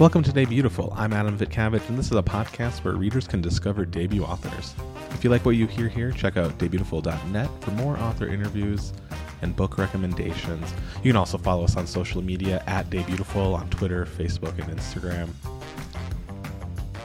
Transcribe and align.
Welcome 0.00 0.24
to 0.24 0.32
Debutiful. 0.32 0.92
I'm 0.96 1.12
Adam 1.12 1.38
Vitcavage, 1.38 1.88
and 1.88 1.96
this 1.96 2.06
is 2.06 2.16
a 2.16 2.22
podcast 2.22 2.82
where 2.82 2.94
readers 2.96 3.28
can 3.28 3.40
discover 3.40 3.84
debut 3.84 4.24
authors. 4.24 4.74
If 5.10 5.22
you 5.22 5.30
like 5.30 5.44
what 5.46 5.54
you 5.54 5.68
hear 5.68 5.86
here, 5.86 6.10
check 6.10 6.36
out 6.36 6.58
debutiful.net 6.58 7.48
for 7.60 7.70
more 7.70 7.96
author 7.98 8.26
interviews 8.26 8.92
and 9.42 9.54
book 9.54 9.78
recommendations. 9.78 10.74
You 11.04 11.12
can 11.12 11.16
also 11.16 11.38
follow 11.38 11.62
us 11.62 11.76
on 11.76 11.86
social 11.86 12.22
media 12.22 12.64
at 12.66 12.90
Debutiful 12.90 13.54
on 13.54 13.70
Twitter, 13.70 14.04
Facebook, 14.04 14.58
and 14.58 14.76
Instagram. 14.76 15.28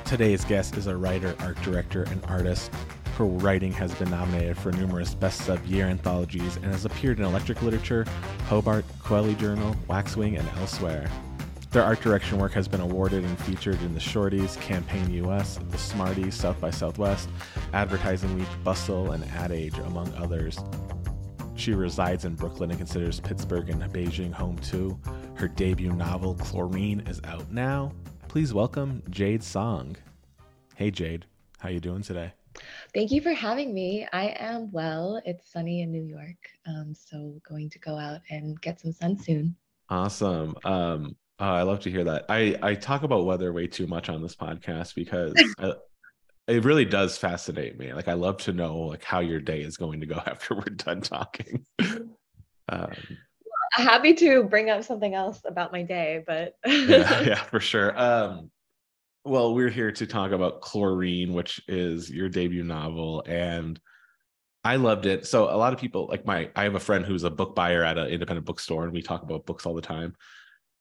Today's 0.04 0.44
guest 0.44 0.76
is 0.76 0.88
a 0.88 0.98
writer, 0.98 1.36
art 1.42 1.62
director, 1.62 2.06
and 2.06 2.26
artist. 2.26 2.72
Her 3.20 3.26
writing 3.26 3.72
has 3.74 3.94
been 3.94 4.10
nominated 4.10 4.58
for 4.58 4.72
numerous 4.72 5.14
Best 5.14 5.48
of 5.48 5.64
Year 5.68 5.86
anthologies 5.86 6.56
and 6.56 6.66
has 6.66 6.86
appeared 6.86 7.20
in 7.20 7.26
Electric 7.26 7.62
Literature, 7.62 8.08
Hobart, 8.48 8.84
Kweli 9.04 9.38
Journal, 9.38 9.76
Waxwing, 9.88 10.40
and 10.40 10.50
elsewhere. 10.58 11.08
Their 11.72 11.84
art 11.84 12.02
direction 12.02 12.40
work 12.40 12.54
has 12.54 12.68
been 12.68 12.82
awarded 12.82 13.24
and 13.24 13.38
featured 13.42 13.80
in 13.84 13.94
the 13.94 14.00
Shorties, 14.00 14.60
Campaign 14.60 15.14
US, 15.26 15.60
the 15.70 15.78
Smarties, 15.78 16.34
South 16.34 16.60
by 16.60 16.72
Southwest, 16.72 17.30
Advertising 17.74 18.36
Week, 18.40 18.48
Bustle, 18.64 19.12
and 19.12 19.24
Ad 19.26 19.52
Age, 19.52 19.78
among 19.78 20.12
others. 20.16 20.58
She 21.54 21.74
resides 21.74 22.26
in 22.26 22.34
Brooklyn 22.34 22.72
and 22.72 22.80
considers 22.80 23.20
Pittsburgh 23.20 23.70
and 23.70 23.84
Beijing 23.94 24.34
home 24.34 24.58
too. 24.58 25.00
Her 25.36 25.48
debut 25.48 25.94
novel, 25.94 26.34
Chlorine, 26.36 27.02
is 27.02 27.22
out 27.24 27.52
now. 27.52 27.92
Please 28.28 28.52
welcome 28.52 29.04
Jade 29.12 29.44
Song. 29.44 29.96
Hey 30.76 30.90
Jade, 30.90 31.28
how 31.60 31.70
you 31.70 31.80
doing 31.80 32.02
today? 32.02 32.34
Thank 32.96 33.12
you 33.12 33.22
for 33.22 33.34
having 33.34 33.76
me. 33.76 34.08
I 34.12 34.30
am 34.40 34.72
well. 34.72 35.22
It's 35.24 35.52
sunny 35.52 35.84
in 35.84 35.92
New 35.92 36.04
York, 36.04 36.50
um, 36.66 36.96
so 36.96 37.40
going 37.48 37.70
to 37.70 37.78
go 37.78 37.96
out 37.96 38.22
and 38.32 38.60
get 38.60 38.80
some 38.80 38.92
sun 38.92 39.20
soon. 39.20 39.56
Awesome. 39.90 40.56
Um, 40.66 41.16
Oh, 41.40 41.46
I 41.46 41.62
love 41.62 41.80
to 41.82 41.92
hear 41.92 42.04
that. 42.04 42.26
I 42.28 42.58
I 42.62 42.76
talk 42.76 43.04
about 43.04 43.26
weather 43.26 43.54
way 43.54 43.68
too 43.68 43.88
much 43.88 44.10
on 44.10 44.22
this 44.22 44.36
podcast 44.36 44.94
because 44.94 45.34
I, 45.60 45.74
it 46.48 46.66
really 46.66 46.86
does 46.86 47.18
fascinate 47.18 47.78
me. 47.80 47.94
Like 47.94 48.10
I 48.10 48.14
love 48.14 48.38
to 48.40 48.54
know 48.54 48.78
like 48.80 49.04
how 49.04 49.20
your 49.20 49.40
day 49.40 49.62
is 49.62 49.78
going 49.78 50.02
to 50.02 50.06
go 50.06 50.16
after 50.26 50.56
we're 50.56 50.64
done 50.64 51.02
talking. 51.02 51.66
um, 52.70 52.92
Happy 53.74 54.14
to 54.16 54.44
bring 54.44 54.70
up 54.70 54.84
something 54.84 55.14
else 55.14 55.40
about 55.46 55.72
my 55.72 55.84
day, 55.84 56.24
but 56.26 56.56
yeah, 56.66 57.22
yeah, 57.22 57.36
for 57.36 57.60
sure. 57.60 57.98
Um, 57.98 58.50
well, 59.24 59.54
we're 59.54 59.70
here 59.70 59.92
to 59.92 60.08
talk 60.08 60.32
about 60.32 60.62
Chlorine, 60.62 61.34
which 61.34 61.62
is 61.68 62.10
your 62.10 62.30
debut 62.30 62.64
novel, 62.64 63.24
and 63.28 63.80
I 64.64 64.78
loved 64.78 65.06
it. 65.06 65.26
So 65.28 65.44
a 65.44 65.56
lot 65.56 65.72
of 65.72 65.80
people 65.80 66.08
like 66.08 66.26
my 66.26 66.50
I 66.56 66.64
have 66.64 66.76
a 66.76 66.80
friend 66.80 67.06
who's 67.06 67.24
a 67.24 67.30
book 67.30 67.56
buyer 67.56 67.84
at 67.84 67.98
an 67.98 68.08
independent 68.08 68.46
bookstore, 68.46 68.84
and 68.84 68.92
we 68.92 69.02
talk 69.02 69.22
about 69.24 69.46
books 69.46 69.66
all 69.66 69.76
the 69.76 69.82
time 69.82 70.16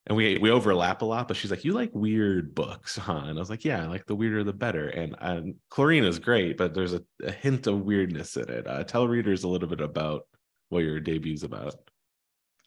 and 0.09 0.17
we 0.17 0.39
we 0.39 0.51
overlap 0.51 1.03
a 1.03 1.05
lot 1.05 1.29
but 1.29 1.37
she's 1.37 1.51
like 1.51 1.65
you 1.65 1.73
like 1.73 1.91
weird 1.93 2.55
books 2.55 2.97
huh? 2.97 3.25
And 3.27 3.39
i 3.39 3.41
was 3.41 3.51
like 3.51 3.65
yeah 3.65 3.83
I 3.83 3.87
like 3.87 4.07
the 4.07 4.17
weirder 4.17 4.45
the 4.45 4.53
better. 4.53 4.89
And, 4.89 5.15
and 5.21 5.55
chlorine 5.69 6.05
is 6.05 6.19
great 6.19 6.57
but 6.57 6.75
there's 6.75 6.95
a, 6.95 7.03
a 7.23 7.31
hint 7.31 7.67
of 7.67 7.81
weirdness 7.83 8.37
in 8.37 8.49
it. 8.49 8.67
Uh, 8.67 8.85
tell 8.85 9.07
readers 9.07 9.45
a 9.45 9.49
little 9.49 9.69
bit 9.69 9.81
about 9.81 10.27
what 10.71 10.81
your 10.81 11.01
debut's 11.01 11.43
about. 11.43 11.75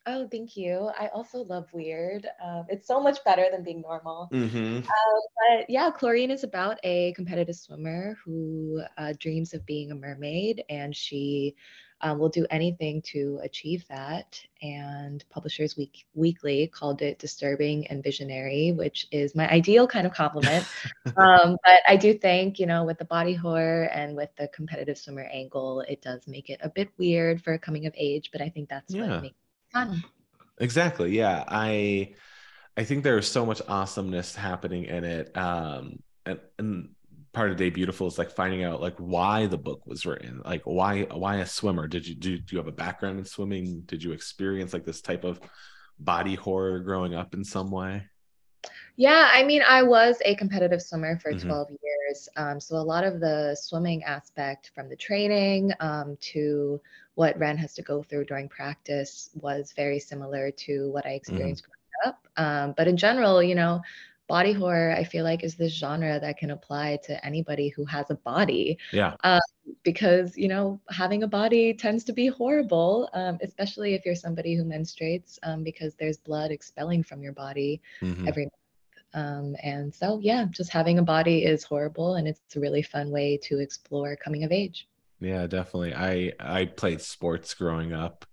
Oh 0.08 0.28
thank 0.28 0.58
you. 0.58 0.90
I 1.00 1.08
also 1.10 1.44
love 1.44 1.68
weird. 1.74 2.28
Um, 2.44 2.66
it's 2.70 2.88
so 2.88 3.00
much 3.00 3.24
better 3.24 3.46
than 3.52 3.64
being 3.64 3.82
normal. 3.82 4.30
Mm-hmm. 4.32 4.78
um, 4.78 4.84
but 4.84 5.70
yeah 5.70 5.90
chlorine 5.92 6.32
is 6.32 6.44
about 6.44 6.80
a 6.84 7.14
competitive 7.14 7.56
swimmer 7.56 8.18
who 8.24 8.84
uh, 8.98 9.14
dreams 9.20 9.54
of 9.54 9.66
being 9.66 9.92
a 9.92 9.96
mermaid 9.96 10.64
and 10.70 10.96
she 10.96 11.56
um, 12.02 12.20
will 12.20 12.30
do 12.30 12.46
anything 12.50 13.02
to 13.04 13.40
achieve 13.44 13.86
that. 13.88 14.40
And 14.62 15.24
Publishers 15.30 15.78
Week 15.78 16.06
Weekly 16.14 16.68
called 16.68 17.02
it 17.02 17.20
disturbing 17.20 17.88
and 17.88 18.04
visionary, 18.04 18.72
which 18.72 19.08
is 19.12 19.36
my 19.36 19.50
ideal 19.50 19.88
kind 19.88 20.06
of 20.06 20.14
compliment. 20.14 20.66
um, 21.18 21.58
but 21.64 21.82
I 21.88 21.96
do 21.96 22.14
think, 22.14 22.60
you 22.60 22.66
know, 22.66 22.84
with 22.84 22.98
the 22.98 23.06
body 23.06 23.34
horror 23.34 23.84
and 23.94 24.16
with 24.16 24.30
the 24.38 24.48
competitive 24.50 24.98
swimmer 24.98 25.28
angle, 25.32 25.82
it 25.82 26.02
does 26.02 26.28
make 26.28 26.50
it 26.50 26.60
a 26.64 26.70
bit 26.70 26.90
weird 26.98 27.42
for 27.42 27.54
a 27.54 27.60
coming 27.60 27.86
of 27.86 27.94
age. 27.98 28.30
But 28.32 28.42
I 28.42 28.50
think 28.50 28.70
that's 28.70 28.94
yeah. 28.94 29.08
what 29.08 29.22
makes 29.24 29.36
it 29.36 29.74
fun. 29.74 30.04
Exactly. 30.60 31.18
Yeah. 31.18 31.44
I 31.48 32.16
I 32.78 32.84
think 32.84 33.04
there 33.04 33.18
is 33.18 33.28
so 33.28 33.46
much 33.46 33.62
awesomeness 33.68 34.36
happening 34.36 34.86
in 34.86 35.04
it. 35.04 35.36
Um, 35.36 36.02
and, 36.26 36.40
and 36.58 36.90
part 37.34 37.52
of 37.52 37.58
Debutiful 37.58 38.08
is 38.08 38.18
like 38.18 38.32
finding 38.32 38.64
out 38.64 38.82
like 38.82 38.98
why 38.98 39.48
the 39.48 39.58
book 39.58 39.86
was 39.86 40.06
written 40.06 40.42
like 40.44 40.64
why 40.66 41.04
why 41.04 41.38
a 41.38 41.46
swimmer 41.46 41.88
did 41.88 42.06
you 42.06 42.16
do, 42.16 42.38
do 42.38 42.56
you 42.56 42.58
have 42.58 42.68
a 42.68 42.74
background 42.74 43.20
in 43.20 43.26
swimming 43.26 43.82
did 43.86 44.04
you 44.04 44.12
experience 44.12 44.74
like 44.74 44.86
this 44.86 45.02
type 45.02 45.24
of 45.24 45.40
body 46.00 46.36
horror 46.36 46.80
growing 46.80 47.14
up 47.14 47.34
in 47.34 47.44
some 47.44 47.72
way 47.72 48.04
yeah 48.98 49.30
i 49.32 49.44
mean 49.44 49.62
i 49.68 49.82
was 49.82 50.18
a 50.26 50.36
competitive 50.36 50.82
swimmer 50.82 51.18
for 51.20 51.32
mm-hmm. 51.32 51.48
12 51.48 51.70
years 51.70 52.30
um, 52.36 52.60
so 52.60 52.76
a 52.76 52.78
lot 52.78 53.04
of 53.04 53.20
the 53.20 53.56
swimming 53.60 54.04
aspect 54.04 54.72
from 54.76 54.90
the 54.90 54.96
training 54.96 55.72
um, 55.80 56.18
to 56.20 56.82
what 57.16 57.38
ren 57.40 57.56
has 57.56 57.74
to 57.74 57.82
go 57.82 58.04
through 58.04 58.26
during 58.26 58.50
practice 58.50 59.30
was 59.36 59.74
very 59.76 60.00
similar 60.00 60.52
to 60.52 60.90
what 60.92 61.06
i 61.06 61.10
mm-hmm. 61.10 61.16
experienced 61.16 61.64
mm-hmm. 61.64 61.72
growing 61.72 62.16
up 62.16 62.28
um, 62.36 62.74
but 62.76 62.88
in 62.88 62.98
general 62.98 63.42
you 63.42 63.56
know 63.56 63.82
body 64.32 64.54
horror 64.54 64.96
i 64.98 65.04
feel 65.04 65.26
like 65.26 65.44
is 65.44 65.56
this 65.56 65.74
genre 65.74 66.18
that 66.18 66.38
can 66.38 66.52
apply 66.52 66.98
to 67.04 67.14
anybody 67.26 67.68
who 67.68 67.84
has 67.84 68.10
a 68.10 68.16
body 68.16 68.78
yeah. 68.94 69.14
um, 69.26 69.42
because 69.84 70.38
you 70.38 70.48
know 70.48 70.80
having 70.90 71.24
a 71.24 71.28
body 71.28 71.74
tends 71.74 72.06
to 72.06 72.14
be 72.14 72.28
horrible 72.28 73.10
um, 73.14 73.38
especially 73.42 73.94
if 73.94 74.06
you're 74.06 74.16
somebody 74.16 74.56
who 74.56 74.64
menstruates 74.64 75.38
um, 75.44 75.64
because 75.64 75.96
there's 75.96 76.16
blood 76.16 76.50
expelling 76.50 77.04
from 77.04 77.22
your 77.22 77.34
body 77.34 77.82
mm-hmm. 78.02 78.26
every 78.26 78.46
month. 78.46 78.54
Um, 79.14 79.56
and 79.62 79.94
so 79.94 80.08
yeah 80.24 80.46
just 80.50 80.72
having 80.72 80.98
a 80.98 81.04
body 81.04 81.44
is 81.44 81.66
horrible 81.66 82.16
and 82.16 82.26
it's 82.26 82.56
a 82.56 82.62
really 82.62 82.84
fun 82.84 83.12
way 83.12 83.38
to 83.48 83.60
explore 83.60 84.16
coming 84.16 84.46
of 84.46 84.54
age. 84.54 84.88
Yeah 85.20 85.46
definitely. 85.46 85.94
I 85.94 86.32
i 86.40 86.64
played 86.64 87.02
sports 87.02 87.54
growing 87.54 87.92
up 87.92 88.26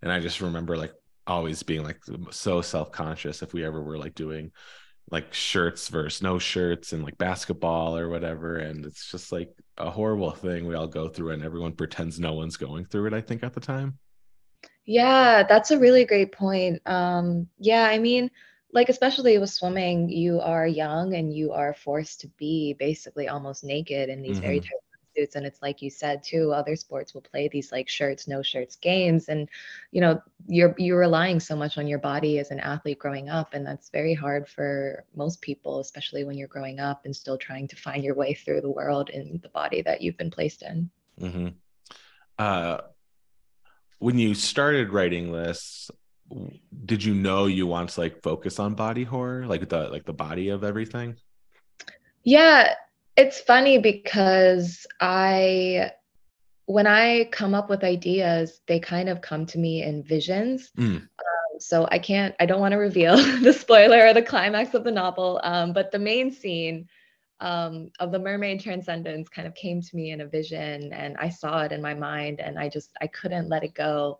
and 0.00 0.10
i 0.10 0.20
just 0.20 0.40
remember 0.40 0.74
like 0.78 0.94
always 1.26 1.62
being 1.62 1.84
like 1.84 2.00
so 2.30 2.62
self-conscious 2.62 3.42
if 3.42 3.52
we 3.52 3.62
ever 3.62 3.82
were 3.82 3.98
like 3.98 4.14
doing 4.14 4.50
like 5.10 5.32
shirts 5.32 5.88
versus 5.88 6.22
no 6.22 6.38
shirts 6.38 6.92
and 6.92 7.02
like 7.02 7.16
basketball 7.18 7.96
or 7.96 8.08
whatever 8.08 8.56
and 8.56 8.84
it's 8.84 9.10
just 9.10 9.32
like 9.32 9.50
a 9.78 9.90
horrible 9.90 10.30
thing 10.30 10.66
we 10.66 10.74
all 10.74 10.86
go 10.86 11.08
through 11.08 11.30
and 11.30 11.42
everyone 11.42 11.72
pretends 11.72 12.20
no 12.20 12.34
one's 12.34 12.56
going 12.56 12.84
through 12.84 13.06
it 13.06 13.14
i 13.14 13.20
think 13.20 13.42
at 13.42 13.54
the 13.54 13.60
time 13.60 13.98
yeah 14.84 15.42
that's 15.42 15.70
a 15.70 15.78
really 15.78 16.04
great 16.04 16.32
point 16.32 16.80
um 16.86 17.46
yeah 17.58 17.84
i 17.84 17.98
mean 17.98 18.30
like 18.72 18.88
especially 18.88 19.38
with 19.38 19.50
swimming 19.50 20.08
you 20.08 20.40
are 20.40 20.66
young 20.66 21.14
and 21.14 21.32
you 21.32 21.52
are 21.52 21.74
forced 21.74 22.20
to 22.20 22.28
be 22.38 22.74
basically 22.78 23.28
almost 23.28 23.64
naked 23.64 24.08
in 24.08 24.20
these 24.20 24.36
mm-hmm. 24.36 24.46
very 24.46 24.60
tight 24.60 24.72
suits 25.16 25.34
and 25.34 25.46
it's 25.46 25.62
like 25.62 25.82
you 25.82 25.90
said 25.90 26.22
too 26.22 26.52
other 26.52 26.76
sports 26.76 27.14
will 27.14 27.20
play 27.20 27.48
these 27.48 27.72
like 27.72 27.88
shirts 27.88 28.28
no 28.28 28.42
shirts 28.42 28.76
games 28.76 29.28
and 29.28 29.48
you 29.90 30.00
know 30.00 30.20
you're 30.46 30.74
you're 30.78 30.98
relying 30.98 31.40
so 31.40 31.56
much 31.56 31.78
on 31.78 31.86
your 31.86 31.98
body 31.98 32.38
as 32.38 32.50
an 32.50 32.60
athlete 32.60 32.98
growing 32.98 33.28
up 33.28 33.54
and 33.54 33.66
that's 33.66 33.90
very 33.90 34.14
hard 34.14 34.48
for 34.48 35.04
most 35.14 35.40
people 35.40 35.80
especially 35.80 36.24
when 36.24 36.36
you're 36.36 36.48
growing 36.48 36.80
up 36.80 37.04
and 37.04 37.14
still 37.14 37.38
trying 37.38 37.66
to 37.66 37.76
find 37.76 38.04
your 38.04 38.14
way 38.14 38.34
through 38.34 38.60
the 38.60 38.70
world 38.70 39.10
in 39.10 39.38
the 39.42 39.48
body 39.50 39.82
that 39.82 40.00
you've 40.00 40.16
been 40.16 40.30
placed 40.30 40.62
in 40.62 40.90
mm-hmm. 41.20 41.48
uh, 42.38 42.78
when 43.98 44.18
you 44.18 44.34
started 44.34 44.92
writing 44.92 45.32
this 45.32 45.90
did 46.84 47.02
you 47.02 47.14
know 47.14 47.46
you 47.46 47.66
want 47.66 47.88
to 47.88 48.00
like 48.00 48.22
focus 48.22 48.58
on 48.58 48.74
body 48.74 49.04
horror 49.04 49.46
like 49.46 49.66
the 49.68 49.88
like 49.88 50.04
the 50.04 50.12
body 50.12 50.50
of 50.50 50.62
everything 50.62 51.16
yeah 52.22 52.74
it's 53.18 53.40
funny 53.40 53.78
because 53.78 54.86
I 55.00 55.90
when 56.66 56.86
I 56.86 57.24
come 57.32 57.54
up 57.54 57.68
with 57.70 57.82
ideas, 57.82 58.60
they 58.68 58.78
kind 58.78 59.08
of 59.08 59.22
come 59.22 59.46
to 59.46 59.58
me 59.58 59.82
in 59.82 60.04
visions. 60.04 60.70
Mm. 60.76 60.96
Um, 60.96 61.08
so 61.58 61.88
I 61.90 61.98
can't, 61.98 62.34
I 62.38 62.44
don't 62.44 62.60
want 62.60 62.72
to 62.72 62.78
reveal 62.78 63.16
the 63.42 63.54
spoiler 63.54 64.06
or 64.06 64.12
the 64.12 64.22
climax 64.22 64.74
of 64.74 64.84
the 64.84 64.90
novel, 64.90 65.40
um, 65.42 65.72
but 65.72 65.90
the 65.90 65.98
main 65.98 66.30
scene 66.30 66.86
um, 67.40 67.90
of 68.00 68.12
the 68.12 68.18
mermaid 68.18 68.60
transcendence 68.60 69.30
kind 69.30 69.48
of 69.48 69.54
came 69.54 69.80
to 69.80 69.96
me 69.96 70.10
in 70.10 70.20
a 70.20 70.26
vision, 70.26 70.92
and 70.92 71.16
I 71.16 71.30
saw 71.30 71.62
it 71.62 71.72
in 71.72 71.80
my 71.80 71.94
mind, 71.94 72.38
and 72.38 72.58
I 72.58 72.68
just 72.68 72.90
I 73.00 73.06
couldn't 73.06 73.48
let 73.48 73.64
it 73.64 73.74
go. 73.74 74.18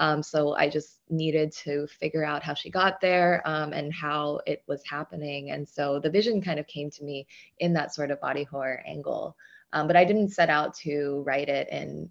Um, 0.00 0.22
so 0.22 0.54
I 0.56 0.70
just 0.70 1.00
needed 1.10 1.52
to 1.64 1.86
figure 1.86 2.24
out 2.24 2.42
how 2.42 2.54
she 2.54 2.70
got 2.70 3.02
there 3.02 3.42
um, 3.44 3.74
and 3.74 3.92
how 3.92 4.40
it 4.46 4.62
was 4.66 4.82
happening. 4.88 5.50
And 5.50 5.68
so 5.68 6.00
the 6.00 6.10
vision 6.10 6.40
kind 6.40 6.58
of 6.58 6.66
came 6.66 6.90
to 6.92 7.04
me 7.04 7.26
in 7.58 7.74
that 7.74 7.94
sort 7.94 8.10
of 8.10 8.18
body 8.18 8.44
horror 8.44 8.82
angle. 8.86 9.36
Um, 9.74 9.86
but 9.86 9.96
I 9.96 10.06
didn't 10.06 10.30
set 10.30 10.48
out 10.48 10.74
to 10.78 11.22
write 11.26 11.50
it 11.50 11.68
in 11.68 12.10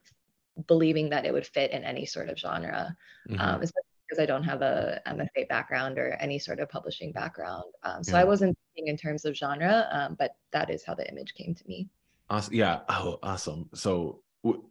believing 0.67 1.09
that 1.09 1.25
it 1.25 1.33
would 1.33 1.47
fit 1.47 1.71
in 1.71 1.83
any 1.83 2.05
sort 2.05 2.29
of 2.29 2.37
genre, 2.37 2.95
mm-hmm. 3.27 3.41
Um, 3.41 3.61
especially 3.61 3.83
because 4.07 4.21
I 4.21 4.27
don't 4.27 4.43
have 4.43 4.61
a 4.61 5.01
MFA 5.07 5.47
background 5.49 5.97
or 5.97 6.11
any 6.19 6.37
sort 6.37 6.59
of 6.59 6.69
publishing 6.69 7.11
background. 7.11 7.65
Um, 7.83 8.03
so 8.03 8.11
yeah. 8.11 8.21
I 8.21 8.23
wasn't 8.23 8.57
thinking 8.75 8.89
in 8.89 8.97
terms 8.97 9.25
of 9.25 9.35
genre, 9.35 9.87
um, 9.91 10.15
but 10.17 10.35
that 10.51 10.69
is 10.69 10.83
how 10.83 10.93
the 10.93 11.09
image 11.09 11.33
came 11.33 11.55
to 11.55 11.67
me. 11.67 11.87
Awesome. 12.29 12.53
Yeah. 12.53 12.81
Oh, 12.87 13.17
awesome. 13.23 13.69
So 13.73 14.21
w- 14.43 14.63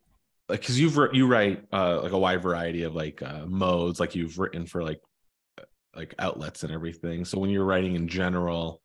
like 0.49 0.61
because 0.61 0.81
you've 0.81 0.99
you 1.13 1.27
write 1.27 1.65
uh 1.73 2.01
like 2.03 2.13
a 2.13 2.19
wide 2.19 2.43
variety 2.43 2.83
of 2.83 2.95
like 2.95 3.23
uh 3.23 3.45
modes 3.47 4.01
like 4.01 4.15
you've 4.15 4.39
written 4.39 4.67
for 4.67 4.83
like 4.83 5.01
like 5.99 6.15
outlets 6.19 6.63
and 6.63 6.73
everything. 6.73 7.25
So 7.25 7.39
when 7.39 7.51
you're 7.51 7.65
writing 7.65 7.97
in 7.97 8.09
general 8.09 8.81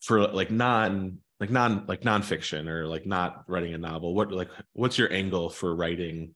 for 0.00 0.26
like 0.26 0.50
non 0.50 1.18
like 1.38 1.50
non 1.50 1.84
like 1.86 2.00
nonfiction 2.00 2.68
or 2.68 2.86
like 2.86 3.06
not 3.06 3.44
writing 3.46 3.74
a 3.74 3.78
novel, 3.78 4.14
what 4.14 4.32
like 4.32 4.48
what's 4.72 4.98
your 4.98 5.12
angle 5.12 5.50
for 5.50 5.76
writing 5.76 6.34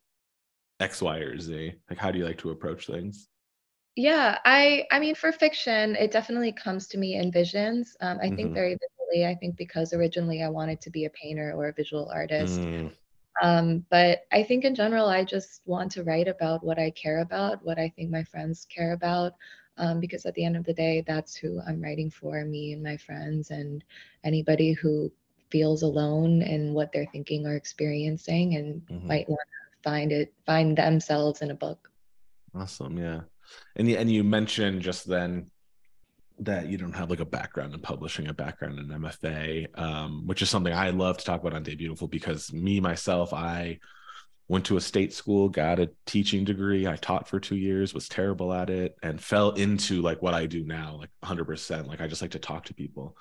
X, 0.79 1.03
Y, 1.03 1.19
or 1.19 1.39
Z? 1.39 1.73
Like 1.89 1.99
how 1.99 2.11
do 2.11 2.19
you 2.19 2.25
like 2.25 2.39
to 2.39 2.51
approach 2.51 2.87
things? 2.87 3.29
Yeah, 3.97 4.39
I 4.45 4.85
I 4.93 5.01
mean 5.01 5.15
for 5.15 5.33
fiction, 5.33 5.97
it 5.97 6.11
definitely 6.11 6.53
comes 6.53 6.87
to 6.89 6.99
me 6.99 7.15
in 7.17 7.33
visions. 7.33 7.97
Um, 8.01 8.19
I 8.21 8.27
mm-hmm. 8.27 8.37
think 8.37 8.55
very 8.55 8.77
visually. 8.77 9.27
I 9.27 9.35
think 9.35 9.57
because 9.57 9.93
originally 9.93 10.43
I 10.43 10.49
wanted 10.49 10.81
to 10.83 10.91
be 10.91 11.07
a 11.07 11.11
painter 11.11 11.53
or 11.57 11.69
a 11.69 11.73
visual 11.73 12.11
artist. 12.13 12.61
Mm. 12.61 12.93
Um, 13.43 13.85
but 13.91 14.25
I 14.33 14.43
think 14.43 14.65
in 14.65 14.75
general, 14.75 15.07
I 15.07 15.25
just 15.25 15.63
want 15.65 15.91
to 15.93 16.05
write 16.05 16.29
about 16.29 16.63
what 16.63 16.79
I 16.79 16.91
care 16.91 17.21
about, 17.21 17.65
what 17.65 17.79
I 17.79 17.93
think 17.97 18.11
my 18.11 18.25
friends 18.25 18.67
care 18.75 18.93
about, 18.93 19.33
um, 19.79 19.99
because 19.99 20.27
at 20.27 20.35
the 20.35 20.45
end 20.45 20.57
of 20.57 20.65
the 20.65 20.75
day, 20.75 21.03
that's 21.07 21.35
who 21.37 21.61
I'm 21.67 21.81
writing 21.81 22.11
for 22.11 22.45
me 22.45 22.73
and 22.73 22.83
my 22.83 22.97
friends 22.97 23.51
and 23.51 23.83
anybody 24.25 24.73
who 24.73 25.11
feels 25.51 25.83
alone 25.83 26.43
in 26.43 26.75
what 26.75 26.93
they're 26.93 27.09
thinking 27.13 27.47
or 27.47 27.57
experiencing 27.57 28.57
and 28.57 28.83
mm-hmm. 28.87 29.09
might 29.09 29.29
want 29.29 29.41
to 29.41 29.89
find 29.89 30.13
it, 30.13 30.33
find 30.45 30.77
themselves 30.77 31.41
in 31.41 31.51
a 31.51 31.55
book. 31.55 31.91
Awesome. 32.55 32.99
Yeah. 32.99 33.21
And, 33.77 33.89
and 33.89 34.11
you 34.11 34.23
mentioned 34.23 34.83
just 34.83 35.09
then 35.09 35.51
that 36.41 36.69
you 36.69 36.79
don't 36.79 36.95
have 36.95 37.11
like 37.11 37.21
a 37.21 37.25
background 37.25 37.75
in 37.75 37.81
publishing, 37.81 38.29
a 38.29 38.35
background 38.35 38.79
in 38.79 38.89
MFA, 38.89 39.79
um, 39.79 40.27
which 40.27 40.43
is 40.43 40.51
something 40.51 40.73
I 40.73 40.91
love 40.91 41.19
to 41.19 41.25
talk 41.25 41.41
about 41.41 41.55
on 41.55 41.65
Debutiful 41.65 42.11
because 42.11 42.53
me 42.53 42.81
myself, 42.81 43.33
I 43.35 43.79
went 44.49 44.67
to 44.67 44.77
a 44.77 44.81
state 44.81 45.13
school, 45.13 45.49
got 45.49 45.79
a 45.79 45.91
teaching 46.07 46.45
degree. 46.45 46.87
I 46.87 46.97
taught 46.97 47.29
for 47.29 47.39
two 47.39 47.57
years, 47.57 47.95
was 47.95 48.09
terrible 48.09 48.53
at 48.53 48.71
it, 48.71 48.97
and 49.03 49.21
fell 49.21 49.51
into 49.51 50.03
like 50.03 50.23
what 50.23 50.35
I 50.35 50.47
do 50.47 50.65
now, 50.65 50.97
like 50.99 51.11
100%. 51.23 51.87
Like 51.87 52.01
I 52.01 52.09
just 52.09 52.23
like 52.23 52.33
to 52.33 52.39
talk 52.39 52.65
to 52.65 52.75
people. 52.75 53.17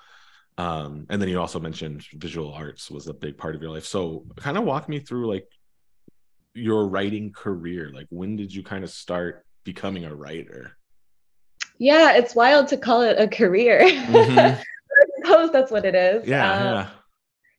Um, 0.58 1.06
and 1.08 1.20
then 1.20 1.28
you 1.28 1.38
also 1.38 1.60
mentioned 1.60 2.04
visual 2.14 2.52
arts 2.52 2.90
was 2.90 3.06
a 3.06 3.14
big 3.14 3.38
part 3.38 3.54
of 3.54 3.62
your 3.62 3.70
life. 3.70 3.84
So 3.84 4.26
kind 4.36 4.58
of 4.58 4.64
walk 4.64 4.88
me 4.88 4.98
through 4.98 5.28
like 5.28 5.46
your 6.54 6.88
writing 6.88 7.32
career. 7.32 7.92
Like 7.94 8.06
when 8.10 8.36
did 8.36 8.52
you 8.52 8.62
kind 8.62 8.82
of 8.82 8.90
start 8.90 9.44
becoming 9.64 10.04
a 10.04 10.14
writer? 10.14 10.76
Yeah, 11.80 12.12
it's 12.12 12.34
wild 12.34 12.68
to 12.68 12.76
call 12.76 13.00
it 13.00 13.18
a 13.18 13.26
career. 13.26 13.80
Mm-hmm. 14.10 14.60
I 15.02 15.24
suppose 15.24 15.50
that's 15.50 15.70
what 15.70 15.86
it 15.86 15.94
is. 15.94 16.26
Yeah, 16.26 16.52
um, 16.52 16.64
yeah. 16.64 16.88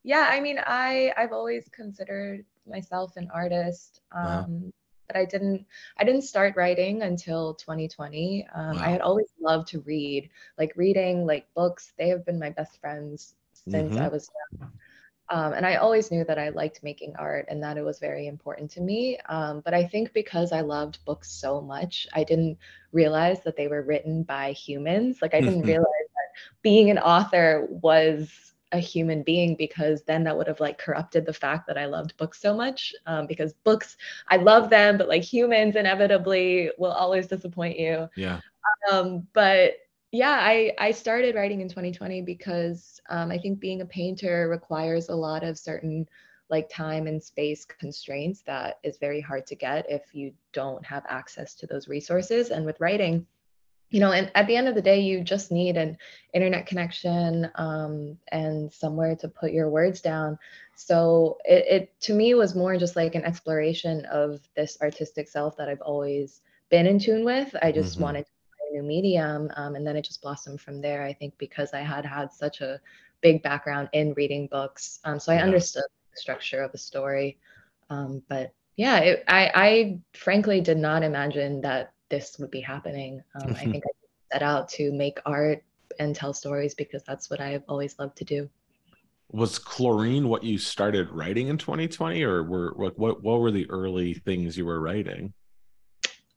Yeah, 0.04 0.30
I 0.30 0.40
mean, 0.40 0.60
I 0.64 1.12
I've 1.18 1.32
always 1.32 1.68
considered 1.70 2.46
myself 2.68 3.18
an 3.18 3.30
artist. 3.34 4.02
Um, 4.12 4.26
wow. 4.26 4.72
But 5.08 5.16
I 5.16 5.26
didn't 5.26 5.66
I 5.98 6.04
didn't 6.04 6.22
start 6.22 6.56
writing 6.56 7.02
until 7.02 7.56
2020. 7.56 8.48
Um, 8.54 8.76
wow. 8.76 8.84
I 8.84 8.90
had 8.90 9.02
always 9.02 9.28
loved 9.40 9.70
to 9.70 9.80
read, 9.82 10.30
like 10.58 10.74
reading 10.76 11.26
like 11.26 11.48
books. 11.56 11.94
They 11.98 12.10
have 12.10 12.26
been 12.26 12.38
my 12.38 12.52
best 12.52 12.80
friends 12.80 13.34
since 13.54 13.94
mm-hmm. 13.94 14.04
I 14.04 14.08
was 14.08 14.30
young. 14.60 14.72
Um, 15.32 15.54
and 15.54 15.66
I 15.66 15.76
always 15.76 16.12
knew 16.12 16.26
that 16.26 16.38
I 16.38 16.50
liked 16.50 16.84
making 16.84 17.16
art 17.18 17.46
and 17.50 17.64
that 17.64 17.78
it 17.78 17.84
was 17.84 18.00
very 18.00 18.28
important 18.28 18.70
to 18.72 18.82
me. 18.82 19.18
Um, 19.30 19.62
but 19.62 19.74
I 19.74 19.86
think 19.86 20.12
because 20.14 20.52
I 20.52 20.60
loved 20.60 21.04
books 21.06 21.32
so 21.32 21.62
much, 21.62 22.06
I 22.14 22.26
didn't 22.26 22.58
realize 22.92 23.42
that 23.44 23.56
they 23.56 23.70
were 23.70 23.82
written 23.82 24.24
by 24.24 24.52
humans. 24.52 25.22
Like 25.22 25.34
I 25.34 25.40
didn't 25.40 25.62
realize 25.62 25.86
that 25.86 26.62
being 26.62 26.90
an 26.92 27.00
author 27.00 27.66
was 27.70 28.54
a 28.74 28.80
human 28.80 29.24
being 29.24 29.56
because 29.56 30.04
then 30.04 30.24
that 30.26 30.38
would 30.38 30.48
have 30.48 30.60
like 30.60 30.78
corrupted 30.78 31.26
the 31.26 31.34
fact 31.34 31.66
that 31.68 31.78
I 31.78 31.86
loved 31.86 32.18
books 32.18 32.42
so 32.42 32.54
much. 32.54 32.94
Um, 33.06 33.26
because 33.26 33.54
books, 33.54 33.96
I 34.28 34.36
love 34.38 34.70
them, 34.70 34.98
but 34.98 35.08
like 35.08 35.24
humans 35.24 35.78
inevitably 35.78 36.72
will 36.78 36.92
always 36.92 37.28
disappoint 37.28 37.80
you. 37.80 38.10
Yeah. 38.18 38.42
Um, 38.92 39.28
but 39.34 39.76
yeah, 40.12 40.38
I, 40.42 40.74
I 40.78 40.92
started 40.92 41.36
writing 41.36 41.62
in 41.62 41.70
2020 41.70 42.22
because 42.22 43.00
um, 43.10 43.32
I 43.32 43.38
think 43.38 43.60
being 43.60 43.82
a 43.82 43.86
painter 43.86 44.50
requires 44.50 45.10
a 45.10 45.16
lot 45.16 45.44
of 45.44 45.58
certain 45.58 46.08
like 46.50 46.70
time 46.70 47.08
and 47.08 47.24
space 47.24 47.64
constraints 47.64 48.42
that 48.42 48.80
is 48.84 48.98
very 48.98 49.22
hard 49.22 49.48
to 49.48 49.56
get 49.56 49.90
if 49.90 50.14
you 50.14 50.34
don't 50.52 50.86
have 50.86 51.04
access 51.08 51.56
to 51.56 51.66
those 51.66 51.88
resources. 51.88 52.50
And 52.50 52.66
with 52.66 52.82
writing, 52.82 53.26
you 53.90 54.02
know, 54.02 54.12
and 54.12 54.30
at 54.36 54.48
the 54.48 54.56
end 54.58 54.68
of 54.68 54.76
the 54.76 54.82
day, 54.82 55.00
you 55.00 55.22
just 55.22 55.50
need 55.50 55.78
an 55.78 55.98
internet 56.34 56.66
connection 56.66 57.50
um, 57.56 58.18
and 58.34 58.72
somewhere 58.72 59.16
to 59.16 59.30
put 59.30 59.54
your 59.54 59.70
words 59.70 60.02
down. 60.02 60.38
So 60.76 61.38
it, 61.46 61.66
it 61.70 62.02
to 62.02 62.14
me 62.14 62.34
was 62.34 62.54
more 62.54 62.76
just 62.76 62.98
like 62.98 63.16
an 63.16 63.24
exploration 63.24 64.06
of 64.06 64.42
this 64.58 64.78
artistic 64.82 65.30
self 65.30 65.56
that 65.56 65.70
I've 65.70 65.82
always 65.82 66.42
been 66.70 66.86
in 66.86 67.00
tune 67.00 67.24
with. 67.24 67.56
I 67.62 67.72
just 67.72 67.94
mm-hmm. 67.94 68.04
wanted 68.04 68.26
to 68.26 68.32
new 68.72 68.84
medium. 68.84 69.50
Um, 69.56 69.76
and 69.76 69.86
then 69.86 69.96
it 69.96 70.06
just 70.06 70.22
blossomed 70.22 70.62
from 70.62 70.82
there, 70.82 71.04
I 71.04 71.14
think, 71.14 71.38
because 71.38 71.74
I 71.74 71.82
had 71.82 72.06
had 72.06 72.32
such 72.32 72.62
a 72.62 72.80
big 73.22 73.44
background 73.44 73.90
in 73.94 74.14
reading 74.14 74.48
books. 74.48 75.00
Um, 75.04 75.20
so 75.20 75.32
I 75.32 75.36
yeah. 75.36 75.44
understood 75.44 75.84
the 75.84 76.20
structure 76.20 76.62
of 76.62 76.74
a 76.74 76.78
story. 76.78 77.38
Um, 77.90 78.24
but 78.28 78.54
yeah, 78.76 79.00
it, 79.00 79.24
I, 79.28 79.52
I 79.54 80.00
frankly 80.14 80.62
did 80.62 80.78
not 80.78 81.04
imagine 81.04 81.62
that 81.62 81.94
this 82.10 82.38
would 82.40 82.52
be 82.52 82.62
happening. 82.62 83.24
Um, 83.36 83.56
I 83.56 83.66
think 83.66 83.84
I 83.86 83.90
set 84.32 84.42
out 84.42 84.70
to 84.70 84.92
make 84.92 85.20
art 85.26 85.64
and 86.00 86.16
tell 86.16 86.34
stories 86.34 86.74
because 86.74 87.04
that's 87.04 87.30
what 87.30 87.40
I've 87.40 87.64
always 87.68 87.98
loved 88.00 88.18
to 88.18 88.26
do. 88.26 88.50
Was 89.32 89.60
chlorine 89.60 90.28
what 90.28 90.44
you 90.44 90.58
started 90.58 91.10
writing 91.10 91.48
in 91.48 91.58
2020, 91.58 92.22
or 92.24 92.44
were 92.44 92.74
what 92.76 93.00
what 93.00 93.40
were 93.40 93.52
the 93.52 93.70
early 93.70 94.14
things 94.14 94.58
you 94.58 94.66
were 94.66 94.82
writing? 94.82 95.34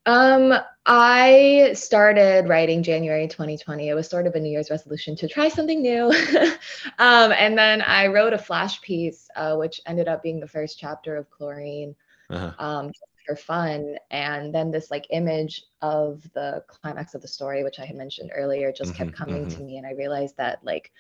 Um, 0.07 0.55
I 0.87 1.71
started 1.75 2.47
writing 2.49 2.83
January 2.83 3.27
2020. 3.27 3.89
It 3.89 3.95
was 3.95 4.09
sort 4.09 4.27
of 4.27 4.35
a 4.35 4.41
New 4.41 4.51
Year's 4.51 4.71
resolution 4.71 5.17
to 5.17 5.29
try 5.29 5.49
something 5.49 5.81
new. 5.81 6.09
um, 6.99 7.33
and 7.33 7.57
then 7.57 7.81
I 7.81 8.09
wrote 8.09 8.35
a 8.35 8.39
flash 8.39 8.83
piece, 8.83 9.29
uh, 9.35 9.57
which 9.57 9.81
ended 9.87 10.09
up 10.09 10.23
being 10.23 10.41
the 10.41 10.49
first 10.49 10.79
chapter 10.79 11.17
of 11.17 11.31
Chlorine 11.31 11.97
uh-huh. 12.29 12.53
um, 12.59 12.93
for 13.27 13.35
fun. 13.35 13.97
And 14.11 14.55
then 14.55 14.71
this 14.71 14.91
like 14.91 15.07
image 15.09 15.65
of 15.81 16.23
the 16.35 16.63
climax 16.69 17.15
of 17.15 17.23
the 17.23 17.29
story, 17.29 17.65
which 17.65 17.79
I 17.79 17.87
had 17.87 17.97
mentioned 17.97 18.31
earlier, 18.35 18.73
just 18.73 18.93
mm-hmm, 18.93 19.05
kept 19.05 19.17
coming 19.17 19.47
mm-hmm. 19.47 19.57
to 19.57 19.63
me. 19.63 19.79
And 19.79 19.87
I 19.87 19.93
realized 19.93 20.37
that 20.37 20.63
like, 20.63 20.93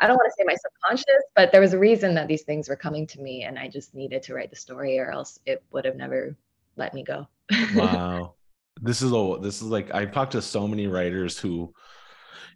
I 0.00 0.06
don't 0.06 0.16
want 0.16 0.30
to 0.30 0.34
say 0.36 0.44
my 0.46 0.56
subconscious, 0.56 1.24
but 1.34 1.50
there 1.50 1.62
was 1.62 1.72
a 1.72 1.78
reason 1.78 2.14
that 2.14 2.28
these 2.28 2.42
things 2.42 2.68
were 2.68 2.76
coming 2.76 3.06
to 3.06 3.20
me. 3.20 3.44
And 3.44 3.58
I 3.58 3.68
just 3.68 3.94
needed 3.94 4.22
to 4.24 4.34
write 4.34 4.50
the 4.50 4.56
story 4.56 4.98
or 4.98 5.10
else 5.10 5.38
it 5.46 5.62
would 5.72 5.86
have 5.86 5.96
never 5.96 6.36
let 6.76 6.92
me 6.92 7.04
go. 7.04 7.26
wow 7.74 8.34
this 8.80 9.02
is 9.02 9.12
a 9.12 9.36
this 9.40 9.56
is 9.56 9.68
like 9.68 9.94
I've 9.94 10.12
talked 10.12 10.32
to 10.32 10.42
so 10.42 10.66
many 10.66 10.86
writers 10.86 11.38
who 11.38 11.72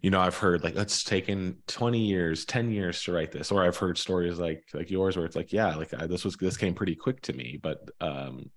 you 0.01 0.09
know 0.09 0.19
I've 0.19 0.37
heard 0.37 0.63
like 0.63 0.75
it's 0.75 1.03
taken 1.03 1.57
20 1.67 1.99
years 1.99 2.45
10 2.45 2.71
years 2.71 3.01
to 3.03 3.11
write 3.11 3.31
this 3.31 3.51
or 3.51 3.63
I've 3.63 3.77
heard 3.77 3.97
stories 3.97 4.39
like 4.39 4.63
like 4.73 4.89
yours 4.89 5.17
where 5.17 5.25
it's 5.25 5.35
like 5.35 5.53
yeah 5.53 5.75
like 5.75 5.93
I, 5.93 6.07
this 6.07 6.25
was 6.25 6.35
this 6.35 6.57
came 6.57 6.73
pretty 6.73 6.95
quick 6.95 7.21
to 7.21 7.33
me 7.33 7.59
but 7.61 7.89
um 8.01 8.49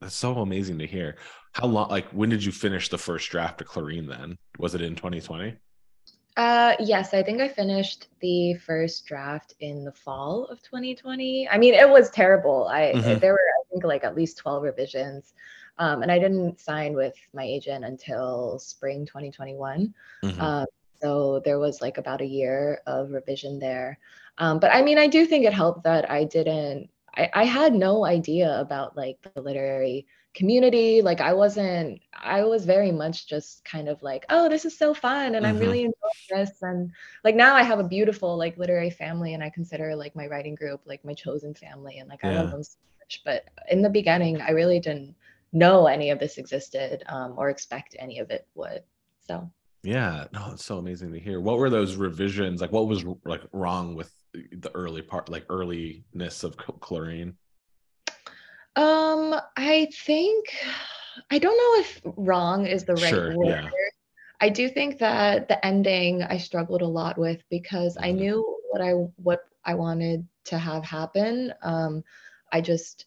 that's 0.00 0.16
so 0.16 0.38
amazing 0.38 0.78
to 0.80 0.86
hear. 0.86 1.16
How 1.52 1.68
long 1.68 1.88
like 1.88 2.08
when 2.08 2.28
did 2.28 2.44
you 2.44 2.50
finish 2.50 2.88
the 2.88 2.98
first 2.98 3.30
draft 3.30 3.60
of 3.60 3.68
Chlorine 3.68 4.08
then? 4.08 4.36
Was 4.58 4.74
it 4.74 4.82
in 4.82 4.96
2020 4.96 5.56
uh 6.38 6.74
yes 6.80 7.12
I 7.12 7.22
think 7.22 7.42
I 7.42 7.48
finished 7.48 8.08
the 8.20 8.54
first 8.54 9.04
draft 9.04 9.54
in 9.60 9.84
the 9.84 9.92
fall 9.92 10.46
of 10.46 10.62
2020 10.62 11.46
I 11.48 11.58
mean 11.58 11.74
it 11.74 11.88
was 11.88 12.10
terrible. 12.10 12.68
I 12.68 12.92
mm-hmm. 12.94 13.18
there 13.18 13.32
were 13.32 13.38
I 13.38 13.62
think 13.70 13.84
like 13.84 14.02
at 14.02 14.16
least 14.16 14.38
12 14.38 14.62
revisions 14.62 15.34
um, 15.78 16.02
and 16.02 16.12
I 16.12 16.18
didn't 16.18 16.60
sign 16.60 16.94
with 16.94 17.14
my 17.34 17.44
agent 17.44 17.84
until 17.84 18.58
spring 18.58 19.06
2021. 19.06 19.94
Mm-hmm. 20.22 20.40
Um, 20.40 20.66
so 21.00 21.40
there 21.44 21.58
was 21.58 21.80
like 21.80 21.98
about 21.98 22.20
a 22.20 22.26
year 22.26 22.80
of 22.86 23.10
revision 23.10 23.58
there. 23.58 23.98
Um, 24.38 24.58
but 24.60 24.72
I 24.72 24.82
mean, 24.82 24.98
I 24.98 25.08
do 25.08 25.26
think 25.26 25.44
it 25.44 25.52
helped 25.52 25.84
that 25.84 26.10
I 26.10 26.24
didn't, 26.24 26.88
I, 27.16 27.28
I 27.34 27.44
had 27.44 27.74
no 27.74 28.04
idea 28.04 28.60
about 28.60 28.96
like 28.96 29.18
the 29.34 29.40
literary 29.40 30.06
community. 30.34 31.02
Like 31.02 31.20
I 31.20 31.32
wasn't, 31.32 32.00
I 32.14 32.44
was 32.44 32.64
very 32.64 32.92
much 32.92 33.26
just 33.26 33.64
kind 33.64 33.88
of 33.88 34.02
like, 34.02 34.24
oh, 34.30 34.48
this 34.48 34.64
is 34.64 34.78
so 34.78 34.94
fun 34.94 35.34
and 35.34 35.44
mm-hmm. 35.44 35.56
I'm 35.56 35.58
really 35.58 35.80
enjoying 35.80 35.92
this. 36.46 36.62
And 36.62 36.92
like 37.24 37.34
now 37.34 37.54
I 37.54 37.62
have 37.62 37.80
a 37.80 37.84
beautiful 37.84 38.36
like 38.36 38.56
literary 38.56 38.90
family 38.90 39.34
and 39.34 39.42
I 39.42 39.50
consider 39.50 39.96
like 39.96 40.14
my 40.14 40.26
writing 40.26 40.54
group 40.54 40.80
like 40.86 41.04
my 41.04 41.14
chosen 41.14 41.54
family 41.54 41.98
and 41.98 42.08
like 42.08 42.20
yeah. 42.22 42.30
I 42.30 42.34
love 42.34 42.50
them 42.52 42.62
so 42.62 42.76
much. 43.00 43.22
But 43.24 43.48
in 43.70 43.82
the 43.82 43.90
beginning, 43.90 44.40
I 44.40 44.50
really 44.50 44.78
didn't 44.78 45.16
know 45.52 45.86
any 45.86 46.10
of 46.10 46.18
this 46.18 46.38
existed 46.38 47.02
um, 47.08 47.34
or 47.36 47.50
expect 47.50 47.96
any 47.98 48.18
of 48.18 48.30
it 48.30 48.46
would. 48.54 48.82
So 49.20 49.50
yeah, 49.82 50.26
no, 50.32 50.50
it's 50.52 50.64
so 50.64 50.78
amazing 50.78 51.12
to 51.12 51.18
hear. 51.18 51.40
What 51.40 51.58
were 51.58 51.70
those 51.70 51.96
revisions 51.96 52.60
like? 52.60 52.72
What 52.72 52.86
was 52.86 53.04
like 53.24 53.42
wrong 53.52 53.94
with 53.94 54.12
the 54.32 54.70
early 54.74 55.02
part, 55.02 55.28
like 55.28 55.44
earliness 55.50 56.44
of 56.44 56.56
chlorine? 56.56 57.36
Um, 58.76 59.34
I 59.56 59.88
think 60.04 60.46
I 61.30 61.38
don't 61.38 61.56
know 61.56 61.80
if 61.80 62.00
wrong 62.16 62.66
is 62.66 62.84
the 62.84 62.94
right 62.94 63.10
sure, 63.10 63.36
word. 63.36 63.48
Yeah. 63.48 63.68
I 64.40 64.48
do 64.48 64.68
think 64.68 64.98
that 64.98 65.48
the 65.48 65.64
ending 65.64 66.22
I 66.22 66.38
struggled 66.38 66.82
a 66.82 66.86
lot 66.86 67.18
with 67.18 67.42
because 67.50 67.96
mm-hmm. 67.96 68.04
I 68.06 68.10
knew 68.12 68.58
what 68.70 68.80
I 68.80 68.92
what 69.16 69.44
I 69.64 69.74
wanted 69.74 70.26
to 70.44 70.58
have 70.58 70.84
happen. 70.84 71.52
Um, 71.62 72.02
I 72.52 72.60
just 72.60 73.06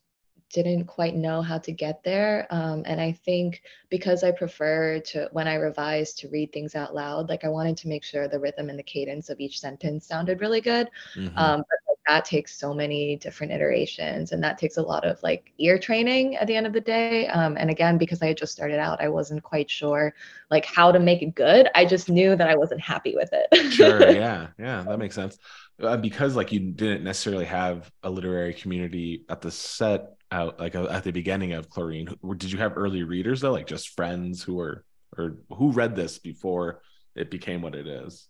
didn't 0.53 0.85
quite 0.85 1.15
know 1.15 1.41
how 1.41 1.57
to 1.57 1.71
get 1.71 2.03
there. 2.03 2.47
Um, 2.49 2.83
and 2.85 3.01
I 3.01 3.11
think 3.11 3.61
because 3.89 4.23
I 4.23 4.31
prefer 4.31 4.99
to, 4.99 5.27
when 5.31 5.47
I 5.47 5.55
revise, 5.55 6.13
to 6.15 6.29
read 6.29 6.51
things 6.53 6.75
out 6.75 6.95
loud, 6.95 7.29
like 7.29 7.43
I 7.43 7.49
wanted 7.49 7.77
to 7.77 7.87
make 7.87 8.03
sure 8.03 8.27
the 8.27 8.39
rhythm 8.39 8.69
and 8.69 8.79
the 8.79 8.83
cadence 8.83 9.29
of 9.29 9.39
each 9.39 9.59
sentence 9.59 10.07
sounded 10.07 10.41
really 10.41 10.61
good. 10.61 10.89
Mm-hmm. 11.15 11.37
Um, 11.37 11.57
but 11.57 11.77
like, 11.89 11.97
that 12.07 12.25
takes 12.25 12.55
so 12.57 12.73
many 12.73 13.15
different 13.17 13.51
iterations 13.51 14.31
and 14.31 14.43
that 14.43 14.57
takes 14.57 14.77
a 14.77 14.81
lot 14.81 15.03
of 15.03 15.21
like 15.23 15.51
ear 15.57 15.79
training 15.79 16.35
at 16.37 16.47
the 16.47 16.55
end 16.55 16.67
of 16.67 16.73
the 16.73 16.81
day. 16.81 17.27
Um, 17.27 17.57
and 17.57 17.69
again, 17.69 17.97
because 17.97 18.21
I 18.21 18.27
had 18.27 18.37
just 18.37 18.53
started 18.53 18.79
out, 18.79 19.01
I 19.01 19.09
wasn't 19.09 19.43
quite 19.43 19.69
sure 19.69 20.13
like 20.51 20.65
how 20.65 20.91
to 20.91 20.99
make 20.99 21.21
it 21.21 21.35
good. 21.35 21.69
I 21.73 21.85
just 21.85 22.07
knew 22.09 22.35
that 22.35 22.47
I 22.47 22.55
wasn't 22.55 22.81
happy 22.81 23.15
with 23.15 23.29
it. 23.33 23.71
sure. 23.71 24.09
Yeah. 24.15 24.47
Yeah. 24.57 24.83
That 24.83 24.99
makes 24.99 25.15
sense. 25.15 25.37
Uh, 25.81 25.97
because 25.97 26.35
like 26.35 26.51
you 26.53 26.59
didn't 26.59 27.03
necessarily 27.03 27.45
have 27.45 27.91
a 28.03 28.09
literary 28.09 28.53
community 28.53 29.25
at 29.27 29.41
the 29.41 29.51
set 29.51 30.15
out 30.35 30.59
like 30.59 30.75
uh, 30.75 30.87
at 30.87 31.03
the 31.03 31.11
beginning 31.11 31.53
of 31.53 31.69
chlorine 31.69 32.07
did 32.37 32.51
you 32.51 32.57
have 32.57 32.77
early 32.77 33.03
readers 33.03 33.41
though 33.41 33.53
like 33.53 33.65
just 33.65 33.95
friends 33.95 34.43
who 34.43 34.55
were 34.55 34.83
or 35.17 35.37
who 35.49 35.71
read 35.71 35.95
this 35.95 36.19
before 36.19 36.81
it 37.15 37.31
became 37.31 37.61
what 37.61 37.73
it 37.73 37.87
is 37.87 38.27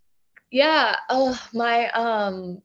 yeah 0.52 0.96
oh 1.10 1.38
my 1.54 1.90
um 1.92 2.62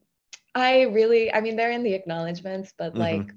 i 0.55 0.83
really 0.83 1.33
i 1.33 1.41
mean 1.41 1.57
they're 1.57 1.73
in 1.73 1.83
the 1.83 1.95
acknowledgments 1.95 2.73
but 2.77 2.93
mm-hmm. 2.93 3.01
like 3.01 3.33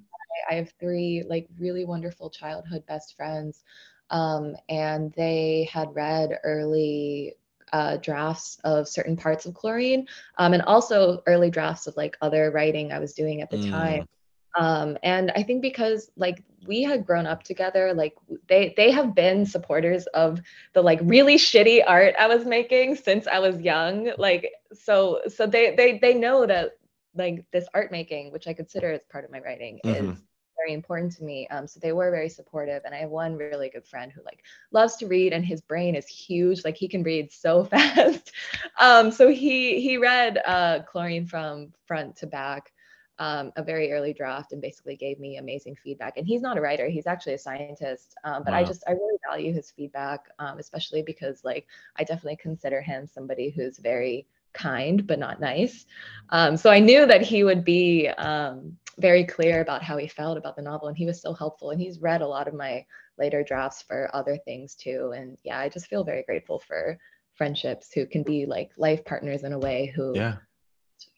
I, 0.50 0.54
I 0.54 0.58
have 0.58 0.72
three 0.80 1.24
like 1.28 1.48
really 1.58 1.86
wonderful 1.86 2.30
childhood 2.30 2.86
best 2.86 3.16
friends 3.16 3.64
um 4.10 4.56
and 4.68 5.14
they 5.16 5.70
had 5.72 5.96
read 5.96 6.38
early 6.44 7.36
uh, 7.72 7.98
drafts 7.98 8.60
of 8.64 8.88
certain 8.88 9.18
parts 9.18 9.48
of 9.48 9.56
chlorine 9.56 10.08
um, 10.38 10.54
and 10.54 10.62
also 10.62 11.24
early 11.26 11.50
drafts 11.50 11.88
of 11.88 11.98
like 11.98 12.16
other 12.22 12.52
writing 12.52 12.92
I 12.92 13.00
was 13.00 13.14
doing 13.14 13.42
at 13.42 13.50
the 13.50 13.58
mm. 13.58 13.72
time 13.72 14.08
um 14.56 14.98
and 15.04 15.32
i 15.36 15.44
think 15.44 15.62
because 15.62 16.12
like 16.16 16.44
we 16.68 16.82
had 16.82 17.06
grown 17.06 17.26
up 17.26 17.44
together 17.44 17.94
like 17.94 18.16
they 18.48 18.74
they 18.78 18.92
have 18.92 19.16
been 19.16 19.46
supporters 19.46 20.06
of 20.08 20.42
the 20.74 20.82
like 20.82 21.00
really 21.04 21.36
shitty 21.36 21.84
art 21.86 22.14
i 22.20 22.28
was 22.28 22.46
making 22.46 22.96
since 22.96 23.28
i 23.28 23.40
was 23.40 23.60
young 23.60 24.12
like 24.18 24.52
so 24.74 25.22
so 25.28 25.46
they 25.46 25.76
they 25.76 25.98
they 26.00 26.14
know 26.14 26.46
that 26.46 26.78
like 27.16 27.46
this 27.52 27.68
art 27.74 27.92
making 27.92 28.32
which 28.32 28.48
i 28.48 28.54
consider 28.54 28.92
as 28.92 29.04
part 29.12 29.26
of 29.26 29.32
my 29.32 29.40
writing 29.40 29.80
mm-hmm. 29.84 30.12
is 30.12 30.22
very 30.56 30.74
important 30.74 31.12
to 31.12 31.24
me 31.24 31.48
um 31.50 31.68
so 31.68 31.80
they 31.80 31.92
were 31.92 32.12
very 32.12 32.30
supportive 32.30 32.82
and 32.86 32.94
i 32.94 33.00
have 33.00 33.10
one 33.10 33.36
really 33.36 33.70
good 33.70 33.86
friend 33.86 34.12
who 34.12 34.22
like 34.24 34.44
loves 34.72 34.96
to 34.96 35.08
read 35.08 35.34
and 35.34 35.46
his 35.46 35.62
brain 35.62 35.96
is 35.96 36.08
huge 36.08 36.64
like 36.64 36.78
he 36.78 36.88
can 36.88 37.04
read 37.04 37.32
so 37.32 37.64
fast 37.66 38.32
um 38.80 39.12
so 39.12 39.30
he 39.30 39.82
he 39.82 39.98
read 39.98 40.40
uh 40.46 40.80
chlorine 40.84 41.26
from 41.26 41.74
front 41.86 42.16
to 42.16 42.28
back 42.28 42.72
um, 43.20 43.52
a 43.56 43.64
very 43.64 43.92
early 43.92 44.14
draft 44.14 44.54
and 44.54 44.62
basically 44.62 44.96
gave 44.96 45.20
me 45.20 45.38
amazing 45.38 45.76
feedback. 45.76 46.18
And 46.18 46.26
he's 46.26 46.42
not 46.42 46.58
a 46.58 46.62
writer; 46.62 46.88
he's 46.90 47.08
actually 47.08 47.34
a 47.34 47.38
scientist. 47.38 48.16
Um, 48.24 48.44
but 48.44 48.54
wow. 48.54 48.60
I 48.60 48.64
just 48.64 48.84
I 48.88 48.92
really 48.92 49.18
value 49.30 49.54
his 49.54 49.72
feedback, 49.72 50.30
um, 50.40 50.60
especially 50.60 51.04
because 51.04 51.44
like 51.44 51.68
I 51.98 52.04
definitely 52.04 52.38
consider 52.38 52.82
him 52.82 53.08
somebody 53.08 53.50
who's 53.50 53.78
very 53.78 54.26
kind 54.54 55.06
but 55.08 55.20
not 55.20 55.40
nice. 55.40 55.86
Um, 56.30 56.58
so 56.58 56.70
I 56.70 56.80
knew 56.80 57.06
that 57.06 57.22
he 57.22 57.44
would 57.44 57.64
be 57.64 58.08
um, 58.08 58.78
very 59.00 59.26
clear 59.26 59.62
about 59.62 59.84
how 59.84 59.98
he 59.98 60.08
felt 60.08 60.38
about 60.38 60.56
the 60.56 60.62
novel, 60.62 60.88
and 60.88 60.98
he 60.98 61.06
was 61.06 61.22
so 61.22 61.34
helpful. 61.34 61.72
And 61.72 61.82
he's 61.82 62.00
read 62.00 62.22
a 62.22 62.28
lot 62.28 62.48
of 62.48 62.54
my 62.54 62.86
later 63.18 63.44
drafts 63.44 63.82
for 63.82 64.10
other 64.14 64.38
things 64.38 64.76
too. 64.76 65.14
And 65.16 65.38
yeah, 65.44 65.60
I 65.60 65.70
just 65.70 65.88
feel 65.88 66.04
very 66.04 66.24
grateful 66.24 66.60
for 66.60 66.98
friendships 67.36 67.92
who 67.94 68.06
can 68.06 68.24
be 68.24 68.46
like 68.46 68.72
life 68.78 69.04
partners 69.06 69.44
in 69.44 69.54
a 69.54 69.60
way 69.60 69.92
who 69.96 70.14
yeah 70.14 70.38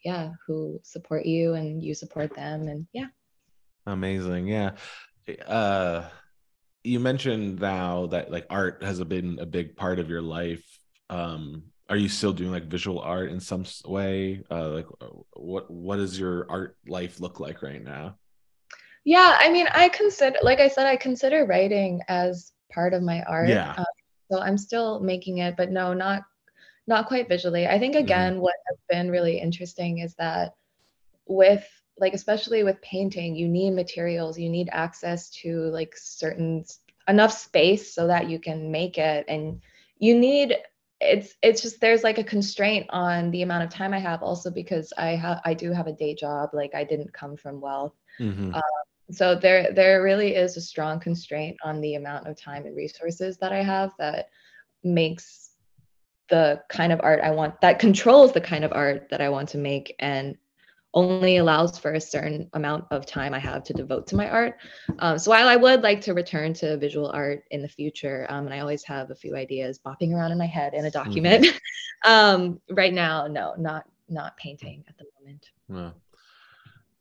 yeah 0.03 0.31
who 0.45 0.79
support 0.83 1.25
you 1.25 1.53
and 1.53 1.83
you 1.83 1.93
support 1.93 2.33
them 2.35 2.67
and 2.67 2.87
yeah. 2.93 3.07
Amazing 3.85 4.47
yeah. 4.47 4.71
Uh 5.45 6.09
you 6.83 6.99
mentioned 6.99 7.59
now 7.59 8.07
that 8.07 8.31
like 8.31 8.45
art 8.49 8.83
has 8.83 9.03
been 9.03 9.39
a 9.39 9.45
big 9.45 9.75
part 9.75 9.99
of 9.99 10.09
your 10.09 10.21
life. 10.21 10.63
Um 11.09 11.63
are 11.87 11.97
you 11.97 12.09
still 12.09 12.33
doing 12.33 12.51
like 12.51 12.65
visual 12.65 12.99
art 12.99 13.31
in 13.31 13.39
some 13.39 13.65
way? 13.85 14.43
Uh 14.49 14.69
like 14.69 14.87
uh, 15.01 15.07
what 15.33 15.69
what 15.69 15.97
does 15.97 16.19
your 16.19 16.45
art 16.49 16.77
life 16.87 17.19
look 17.19 17.39
like 17.39 17.61
right 17.61 17.83
now? 17.83 18.17
Yeah 19.03 19.37
i 19.39 19.49
mean 19.49 19.67
i 19.71 19.89
consider 19.89 20.37
like 20.41 20.59
i 20.59 20.67
said 20.67 20.87
i 20.87 20.95
consider 20.95 21.45
writing 21.45 22.01
as 22.07 22.53
part 22.73 22.93
of 22.93 23.03
my 23.03 23.21
art. 23.23 23.49
Yeah. 23.49 23.75
Um, 23.77 23.85
so 24.31 24.41
i'm 24.41 24.57
still 24.57 24.99
making 24.99 25.39
it 25.39 25.55
but 25.55 25.69
no 25.69 25.93
not 25.93 26.23
not 26.87 27.07
quite 27.07 27.27
visually. 27.27 27.67
I 27.67 27.79
think 27.79 27.95
again, 27.95 28.33
mm-hmm. 28.33 28.41
what 28.41 28.55
has 28.67 28.77
been 28.89 29.09
really 29.09 29.39
interesting 29.39 29.99
is 29.99 30.15
that 30.15 30.55
with 31.25 31.67
like 31.97 32.13
especially 32.13 32.63
with 32.63 32.81
painting, 32.81 33.35
you 33.35 33.47
need 33.47 33.71
materials, 33.71 34.37
you 34.37 34.49
need 34.49 34.69
access 34.71 35.29
to 35.29 35.61
like 35.71 35.95
certain 35.95 36.65
enough 37.07 37.31
space 37.31 37.93
so 37.93 38.07
that 38.07 38.29
you 38.29 38.39
can 38.39 38.71
make 38.71 38.97
it 38.97 39.25
and 39.27 39.61
you 39.99 40.17
need 40.17 40.55
it's 41.01 41.35
it's 41.41 41.61
just 41.61 41.79
there's 41.79 42.03
like 42.03 42.17
a 42.17 42.23
constraint 42.23 42.87
on 42.89 43.29
the 43.31 43.41
amount 43.41 43.63
of 43.63 43.69
time 43.69 43.93
I 43.93 43.99
have 43.99 44.23
also 44.23 44.49
because 44.49 44.91
I 44.97 45.09
have 45.09 45.41
I 45.45 45.53
do 45.53 45.71
have 45.71 45.87
a 45.87 45.93
day 45.93 46.15
job 46.15 46.49
like 46.53 46.73
I 46.73 46.83
didn't 46.83 47.13
come 47.13 47.35
from 47.37 47.61
wealth 47.61 47.93
mm-hmm. 48.19 48.55
um, 48.55 48.61
so 49.11 49.35
there 49.35 49.71
there 49.73 50.01
really 50.01 50.35
is 50.35 50.57
a 50.57 50.61
strong 50.61 50.99
constraint 50.99 51.57
on 51.63 51.81
the 51.81 51.95
amount 51.95 52.27
of 52.27 52.39
time 52.39 52.65
and 52.65 52.75
resources 52.75 53.37
that 53.37 53.51
I 53.51 53.61
have 53.61 53.91
that 53.99 54.29
makes 54.83 55.51
the 56.29 56.61
kind 56.69 56.91
of 56.91 56.99
art 57.03 57.21
I 57.23 57.31
want 57.31 57.61
that 57.61 57.79
controls 57.79 58.33
the 58.33 58.41
kind 58.41 58.63
of 58.63 58.73
art 58.73 59.07
that 59.09 59.21
I 59.21 59.29
want 59.29 59.49
to 59.49 59.57
make 59.57 59.95
and 59.99 60.37
only 60.95 61.37
allows 61.37 61.77
for 61.77 61.93
a 61.93 62.01
certain 62.01 62.49
amount 62.53 62.85
of 62.89 63.05
time 63.05 63.33
I 63.33 63.39
have 63.39 63.63
to 63.65 63.73
devote 63.73 64.07
to 64.07 64.15
my 64.15 64.29
art. 64.29 64.55
Um, 64.99 65.19
so 65.19 65.29
while 65.31 65.49
I 65.49 65.57
would 65.57 65.81
like 65.81 65.99
to 66.01 66.13
return 66.13 66.53
to 66.55 66.77
visual 66.77 67.11
art 67.13 67.43
in 67.51 67.61
the 67.61 67.67
future, 67.67 68.25
um, 68.29 68.45
and 68.45 68.53
I 68.53 68.59
always 68.59 68.83
have 68.85 69.11
a 69.11 69.15
few 69.15 69.35
ideas 69.35 69.77
bopping 69.85 70.13
around 70.13 70.31
in 70.31 70.37
my 70.37 70.45
head 70.45 70.73
in 70.73 70.85
a 70.85 70.91
document, 70.91 71.45
mm-hmm. 71.45 72.09
um, 72.11 72.61
right 72.69 72.93
now, 72.93 73.27
no, 73.27 73.53
not 73.57 73.83
not 74.07 74.37
painting 74.37 74.85
at 74.87 74.97
the 74.97 75.05
moment. 75.19 75.49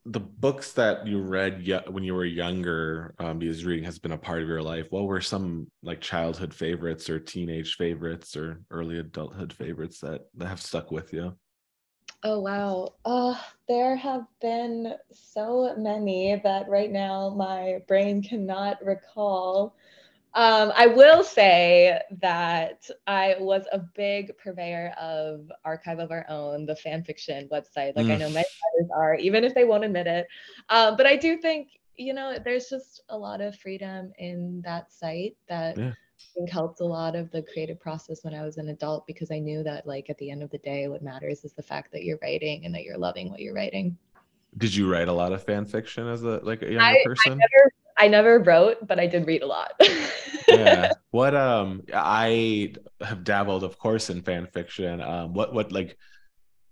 The 0.07 0.19
books 0.19 0.73
that 0.73 1.07
you 1.07 1.19
read 1.19 1.67
when 1.89 2.03
you 2.03 2.13
were 2.13 2.25
younger 2.25 3.15
um, 3.17 3.39
because 3.39 3.65
reading 3.65 3.83
has 3.83 3.97
been 3.97 4.11
a 4.11 4.17
part 4.17 4.43
of 4.43 4.47
your 4.47 4.61
life 4.61 4.85
what 4.91 5.05
were 5.05 5.21
some 5.21 5.67
like 5.81 5.99
childhood 5.99 6.53
favorites 6.53 7.09
or 7.09 7.19
teenage 7.19 7.75
favorites 7.75 8.37
or 8.37 8.61
early 8.69 8.99
adulthood 8.99 9.51
favorites 9.51 9.99
that, 9.99 10.21
that 10.35 10.47
have 10.47 10.61
stuck 10.61 10.91
with 10.91 11.11
you? 11.11 11.35
Oh 12.23 12.39
wow. 12.39 12.93
Oh 13.03 13.39
there 13.67 13.95
have 13.95 14.25
been 14.41 14.93
so 15.11 15.75
many 15.75 16.39
that 16.43 16.69
right 16.69 16.91
now 16.91 17.33
my 17.35 17.79
brain 17.87 18.21
cannot 18.21 18.83
recall 18.85 19.75
um, 20.35 20.73
I 20.75 20.87
will 20.87 21.23
say 21.23 21.97
that 22.19 22.89
I 23.07 23.37
was 23.39 23.65
a 23.71 23.79
big 23.79 24.37
purveyor 24.37 24.93
of 24.99 25.49
Archive 25.63 25.99
of 25.99 26.11
Our 26.11 26.25
Own, 26.27 26.65
the 26.65 26.75
fan 26.75 27.05
fiction 27.05 27.47
website. 27.49 27.95
Like 27.95 28.07
mm. 28.07 28.11
I 28.11 28.17
know 28.17 28.29
many 28.29 28.45
others 28.73 28.89
are, 28.93 29.15
even 29.15 29.45
if 29.45 29.55
they 29.55 29.63
won't 29.63 29.85
admit 29.85 30.07
it. 30.07 30.27
Um, 30.67 30.97
but 30.97 31.05
I 31.05 31.15
do 31.15 31.37
think, 31.37 31.69
you 31.95 32.13
know, 32.13 32.37
there's 32.43 32.67
just 32.67 33.03
a 33.07 33.17
lot 33.17 33.39
of 33.39 33.55
freedom 33.55 34.11
in 34.19 34.61
that 34.65 34.91
site 34.91 35.37
that 35.47 35.77
yeah. 35.77 35.91
I 35.91 36.23
think 36.33 36.49
helped 36.49 36.81
a 36.81 36.85
lot 36.85 37.15
of 37.15 37.31
the 37.31 37.41
creative 37.41 37.79
process 37.79 38.25
when 38.25 38.33
I 38.33 38.43
was 38.43 38.57
an 38.57 38.67
adult 38.67 39.07
because 39.07 39.31
I 39.31 39.39
knew 39.39 39.63
that, 39.63 39.87
like, 39.87 40.09
at 40.09 40.17
the 40.17 40.29
end 40.31 40.43
of 40.43 40.49
the 40.49 40.57
day, 40.57 40.89
what 40.89 41.01
matters 41.01 41.45
is 41.45 41.53
the 41.53 41.63
fact 41.63 41.93
that 41.93 42.03
you're 42.03 42.19
writing 42.21 42.65
and 42.65 42.75
that 42.75 42.83
you're 42.83 42.97
loving 42.97 43.29
what 43.29 43.39
you're 43.39 43.55
writing. 43.55 43.97
Did 44.57 44.75
you 44.75 44.91
write 44.91 45.07
a 45.07 45.13
lot 45.13 45.31
of 45.31 45.43
fan 45.43 45.65
fiction 45.65 46.07
as 46.09 46.23
a 46.23 46.39
like 46.43 46.61
a 46.61 46.71
younger 46.71 46.81
I, 46.81 47.03
person? 47.05 47.33
I 47.33 47.35
never 47.35 47.71
I 47.97 48.07
never 48.07 48.39
wrote, 48.39 48.85
but 48.85 48.99
I 48.99 49.07
did 49.07 49.25
read 49.27 49.41
a 49.41 49.47
lot. 49.47 49.71
yeah. 50.49 50.93
What 51.11 51.35
um 51.35 51.83
I 51.93 52.73
have 53.01 53.23
dabbled, 53.23 53.63
of 53.63 53.77
course, 53.77 54.09
in 54.09 54.21
fan 54.21 54.47
fiction. 54.47 55.01
Um 55.01 55.33
what 55.33 55.53
what 55.53 55.71
like 55.71 55.97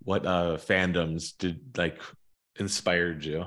what 0.04 0.26
uh 0.26 0.56
fandoms 0.58 1.36
did 1.38 1.76
like 1.78 2.00
inspired 2.58 3.24
you? 3.24 3.46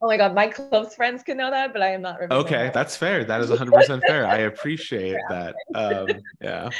Oh 0.00 0.06
my 0.06 0.16
god, 0.16 0.34
my 0.34 0.48
close 0.48 0.94
friends 0.94 1.22
could 1.22 1.36
know 1.36 1.50
that, 1.50 1.72
but 1.72 1.82
I 1.82 1.90
am 1.92 2.02
not 2.02 2.20
Okay, 2.30 2.56
that. 2.66 2.74
that's 2.74 2.96
fair. 2.96 3.24
That 3.24 3.40
is 3.40 3.48
100% 3.48 4.04
fair. 4.04 4.26
I 4.26 4.38
appreciate 4.38 5.28
that. 5.28 5.60
Um 5.74 6.26
yeah. 6.40 6.72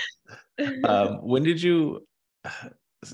Um 0.85 1.19
when 1.27 1.43
did 1.45 1.63
you 1.63 2.07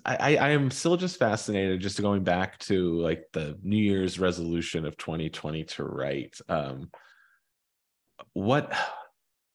I, 0.04 0.36
I 0.36 0.50
am 0.50 0.70
still 0.70 0.96
just 0.96 1.18
fascinated 1.18 1.80
just 1.80 2.00
going 2.00 2.24
back 2.24 2.58
to 2.60 3.00
like 3.00 3.24
the 3.32 3.58
New 3.62 3.76
Year's 3.76 4.18
resolution 4.18 4.86
of 4.86 4.96
2020 4.96 5.64
to 5.64 5.84
write. 5.84 6.38
Um, 6.48 6.90
what 8.32 8.72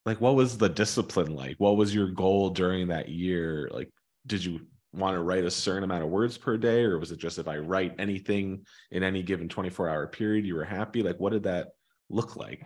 like 0.05 0.21
what 0.21 0.35
was 0.35 0.57
the 0.57 0.69
discipline 0.69 1.35
like? 1.35 1.55
What 1.57 1.77
was 1.77 1.93
your 1.93 2.07
goal 2.07 2.51
during 2.51 2.89
that 2.89 3.09
year? 3.09 3.69
Like, 3.73 3.89
did 4.27 4.43
you 4.43 4.61
want 4.93 5.15
to 5.15 5.21
write 5.21 5.45
a 5.45 5.51
certain 5.51 5.83
amount 5.83 6.03
of 6.03 6.09
words 6.09 6.37
per 6.37 6.57
day, 6.57 6.83
or 6.83 6.99
was 6.99 7.11
it 7.11 7.19
just 7.19 7.39
if 7.39 7.47
I 7.47 7.57
write 7.57 7.95
anything 7.99 8.65
in 8.91 9.03
any 9.03 9.23
given 9.23 9.49
24 9.49 9.89
hour 9.89 10.07
period, 10.07 10.45
you 10.45 10.55
were 10.55 10.63
happy? 10.63 11.01
Like, 11.01 11.19
what 11.19 11.31
did 11.31 11.43
that 11.43 11.69
look 12.09 12.35
like? 12.35 12.65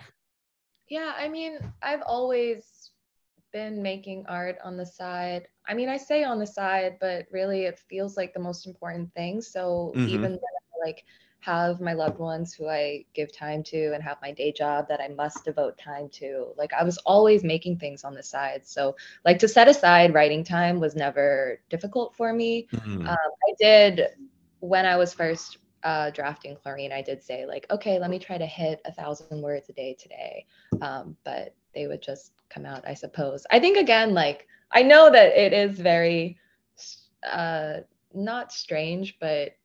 Yeah, 0.89 1.13
I 1.17 1.29
mean, 1.29 1.59
I've 1.81 2.03
always 2.05 2.65
been 3.53 3.81
making 3.81 4.25
art 4.27 4.57
on 4.63 4.75
the 4.75 4.85
side. 4.85 5.47
I 5.67 5.73
mean, 5.73 5.87
I 5.87 5.97
say 5.97 6.23
on 6.23 6.39
the 6.39 6.47
side, 6.47 6.97
but 6.99 7.25
really 7.31 7.63
it 7.63 7.79
feels 7.87 8.17
like 8.17 8.33
the 8.33 8.39
most 8.39 8.65
important 8.67 9.13
thing. 9.13 9.41
So 9.41 9.93
mm-hmm. 9.95 10.09
even 10.09 10.31
though 10.33 10.37
I 10.37 10.87
like 10.87 11.05
have 11.39 11.81
my 11.81 11.93
loved 11.93 12.19
ones 12.19 12.53
who 12.53 12.69
I 12.69 13.03
give 13.13 13.35
time 13.35 13.63
to 13.63 13.93
and 13.93 14.01
have 14.01 14.17
my 14.21 14.31
day 14.31 14.53
job 14.53 14.87
that 14.87 15.01
I 15.01 15.09
must 15.09 15.43
devote 15.43 15.77
time 15.77 16.07
to. 16.13 16.53
Like 16.57 16.71
I 16.73 16.83
was 16.83 16.97
always 16.99 17.43
making 17.43 17.79
things 17.79 18.05
on 18.05 18.13
the 18.13 18.23
side. 18.23 18.65
So 18.65 18.95
like 19.25 19.39
to 19.39 19.47
set 19.49 19.67
aside 19.67 20.13
writing 20.13 20.43
time 20.43 20.79
was 20.79 20.95
never 20.95 21.59
difficult 21.69 22.15
for 22.15 22.31
me. 22.31 22.67
Mm-hmm. 22.73 23.07
Um, 23.07 23.17
I 23.17 23.53
did 23.59 24.07
when 24.61 24.85
I 24.85 24.95
was 24.95 25.13
first 25.13 25.57
uh, 25.83 26.11
drafting 26.11 26.55
chlorine, 26.55 26.93
I 26.93 27.01
did 27.01 27.21
say 27.21 27.45
like, 27.45 27.65
okay, 27.69 27.99
let 27.99 28.09
me 28.09 28.19
try 28.19 28.37
to 28.37 28.45
hit 28.45 28.81
a 28.85 28.93
thousand 28.93 29.41
words 29.41 29.67
a 29.69 29.73
day 29.73 29.97
today. 29.99 30.45
Um, 30.81 31.17
but 31.25 31.53
they 31.73 31.87
would 31.87 32.01
just 32.01 32.31
come 32.49 32.65
out, 32.65 32.83
I 32.87 32.93
suppose. 32.93 33.45
I 33.51 33.59
think 33.59 33.77
again, 33.77 34.13
like 34.13 34.47
I 34.71 34.83
know 34.83 35.11
that 35.11 35.37
it 35.37 35.53
is 35.53 35.79
very 35.79 36.37
uh, 37.29 37.77
not 38.13 38.51
strange, 38.51 39.17
but 39.19 39.55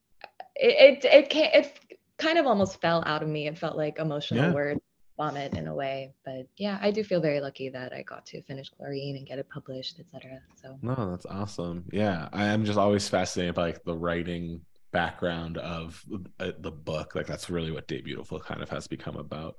it 0.56 1.04
it 1.04 1.04
it 1.04 1.30
can 1.30 1.50
it 1.52 1.78
kind 2.18 2.38
of 2.38 2.46
almost 2.46 2.80
fell 2.80 3.02
out 3.06 3.22
of 3.22 3.28
me. 3.28 3.46
It 3.46 3.58
felt 3.58 3.76
like 3.76 3.98
emotional 3.98 4.44
yeah. 4.44 4.52
word 4.52 4.78
vomit 5.16 5.54
in 5.56 5.66
a 5.66 5.74
way. 5.74 6.12
But 6.24 6.46
yeah, 6.56 6.78
I 6.80 6.90
do 6.90 7.04
feel 7.04 7.20
very 7.20 7.40
lucky 7.40 7.68
that 7.70 7.92
I 7.92 8.02
got 8.02 8.24
to 8.26 8.42
finish 8.42 8.70
Chlorine 8.70 9.16
and 9.16 9.26
get 9.26 9.38
it 9.38 9.48
published, 9.50 10.00
etc. 10.00 10.40
So 10.54 10.78
no, 10.82 11.10
that's 11.10 11.26
awesome. 11.26 11.84
Yeah, 11.92 12.28
I 12.32 12.46
am 12.46 12.64
just 12.64 12.78
always 12.78 13.08
fascinated 13.08 13.54
by 13.54 13.66
like 13.66 13.84
the 13.84 13.96
writing 13.96 14.60
background 14.90 15.58
of 15.58 16.02
uh, 16.40 16.52
the 16.60 16.70
book 16.70 17.14
like 17.14 17.26
that's 17.26 17.50
really 17.50 17.70
what 17.70 17.86
Debutiful 17.88 18.42
kind 18.42 18.62
of 18.62 18.70
has 18.70 18.86
become 18.86 19.16
about. 19.16 19.56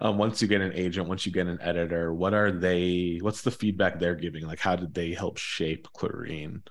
Um, 0.00 0.18
once 0.18 0.40
you 0.40 0.48
get 0.48 0.60
an 0.60 0.72
agent 0.74 1.08
once 1.08 1.26
you 1.26 1.32
get 1.32 1.46
an 1.46 1.58
editor 1.60 2.14
what 2.14 2.34
are 2.34 2.52
they 2.52 3.18
what's 3.22 3.42
the 3.42 3.50
feedback 3.50 3.98
they're 3.98 4.14
giving? 4.14 4.46
Like 4.46 4.60
how 4.60 4.76
did 4.76 4.94
they 4.94 5.12
help 5.12 5.38
shape 5.38 5.88
chlorine 5.92 6.62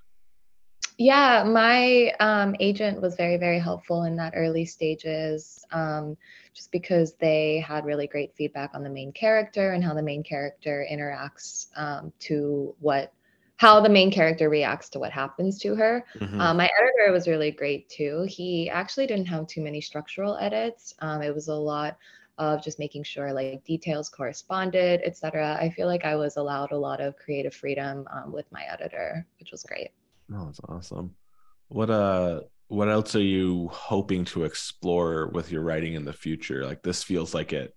yeah, 1.01 1.45
my 1.45 2.13
um, 2.19 2.57
agent 2.59 3.01
was 3.01 3.15
very, 3.15 3.37
very 3.37 3.57
helpful 3.57 4.03
in 4.03 4.17
that 4.17 4.33
early 4.35 4.65
stages, 4.65 5.65
um, 5.71 6.17
just 6.53 6.73
because 6.73 7.13
they 7.13 7.63
had 7.65 7.85
really 7.85 8.05
great 8.05 8.35
feedback 8.35 8.71
on 8.73 8.83
the 8.83 8.89
main 8.89 9.13
character 9.13 9.71
and 9.71 9.81
how 9.81 9.93
the 9.93 10.03
main 10.03 10.23
character 10.23 10.85
interacts 10.91 11.67
um, 11.77 12.11
to 12.19 12.75
what, 12.81 13.13
how 13.59 13.81
the 13.81 13.89
main 13.89 14.09
character 14.09 14.49
reacts 14.49 14.87
to 14.87 14.99
what 14.99 15.11
happens 15.11 15.59
to 15.59 15.75
her. 15.75 16.05
Mm-hmm. 16.17 16.39
Um, 16.39 16.55
my 16.55 16.69
editor 16.79 17.11
was 17.11 17.27
really 17.27 17.51
great 17.51 17.89
too. 17.89 18.25
He 18.29 18.69
actually 18.69 19.05
didn't 19.05 19.27
have 19.27 19.47
too 19.47 19.61
many 19.61 19.81
structural 19.81 20.37
edits. 20.37 20.93
Um, 20.99 21.21
it 21.21 21.35
was 21.35 21.49
a 21.49 21.53
lot 21.53 21.97
of 22.37 22.63
just 22.63 22.79
making 22.79 23.03
sure 23.03 23.33
like 23.33 23.61
details 23.65 24.07
corresponded, 24.07 25.01
etc. 25.03 25.57
I 25.59 25.71
feel 25.71 25.87
like 25.87 26.05
I 26.05 26.15
was 26.15 26.37
allowed 26.37 26.71
a 26.71 26.77
lot 26.77 27.01
of 27.01 27.17
creative 27.17 27.53
freedom 27.53 28.07
um, 28.13 28.31
with 28.31 28.49
my 28.49 28.63
editor, 28.63 29.27
which 29.41 29.51
was 29.51 29.63
great. 29.63 29.89
Oh, 30.33 30.45
that's 30.45 30.61
awesome. 30.69 31.13
What 31.67 31.89
uh 31.89 32.43
what 32.69 32.87
else 32.87 33.13
are 33.13 33.21
you 33.21 33.67
hoping 33.73 34.23
to 34.25 34.45
explore 34.45 35.27
with 35.27 35.51
your 35.51 35.63
writing 35.63 35.95
in 35.95 36.05
the 36.05 36.13
future? 36.13 36.65
Like 36.65 36.81
this 36.81 37.03
feels 37.03 37.33
like 37.33 37.51
it 37.51 37.75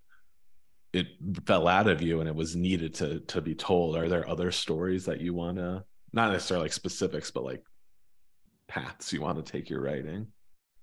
it 0.92 1.06
fell 1.46 1.68
out 1.68 1.88
of 1.88 2.02
you 2.02 2.20
and 2.20 2.28
it 2.28 2.34
was 2.34 2.54
needed 2.54 2.94
to 2.94 3.20
to 3.20 3.40
be 3.40 3.54
told. 3.54 3.96
Are 3.96 4.08
there 4.08 4.28
other 4.28 4.50
stories 4.50 5.06
that 5.06 5.20
you 5.20 5.34
want 5.34 5.58
to 5.58 5.84
not 6.12 6.32
necessarily 6.32 6.66
like 6.66 6.72
specifics 6.72 7.30
but 7.30 7.44
like 7.44 7.62
paths 8.68 9.12
you 9.12 9.20
want 9.20 9.44
to 9.44 9.52
take 9.52 9.70
your 9.70 9.80
writing? 9.80 10.28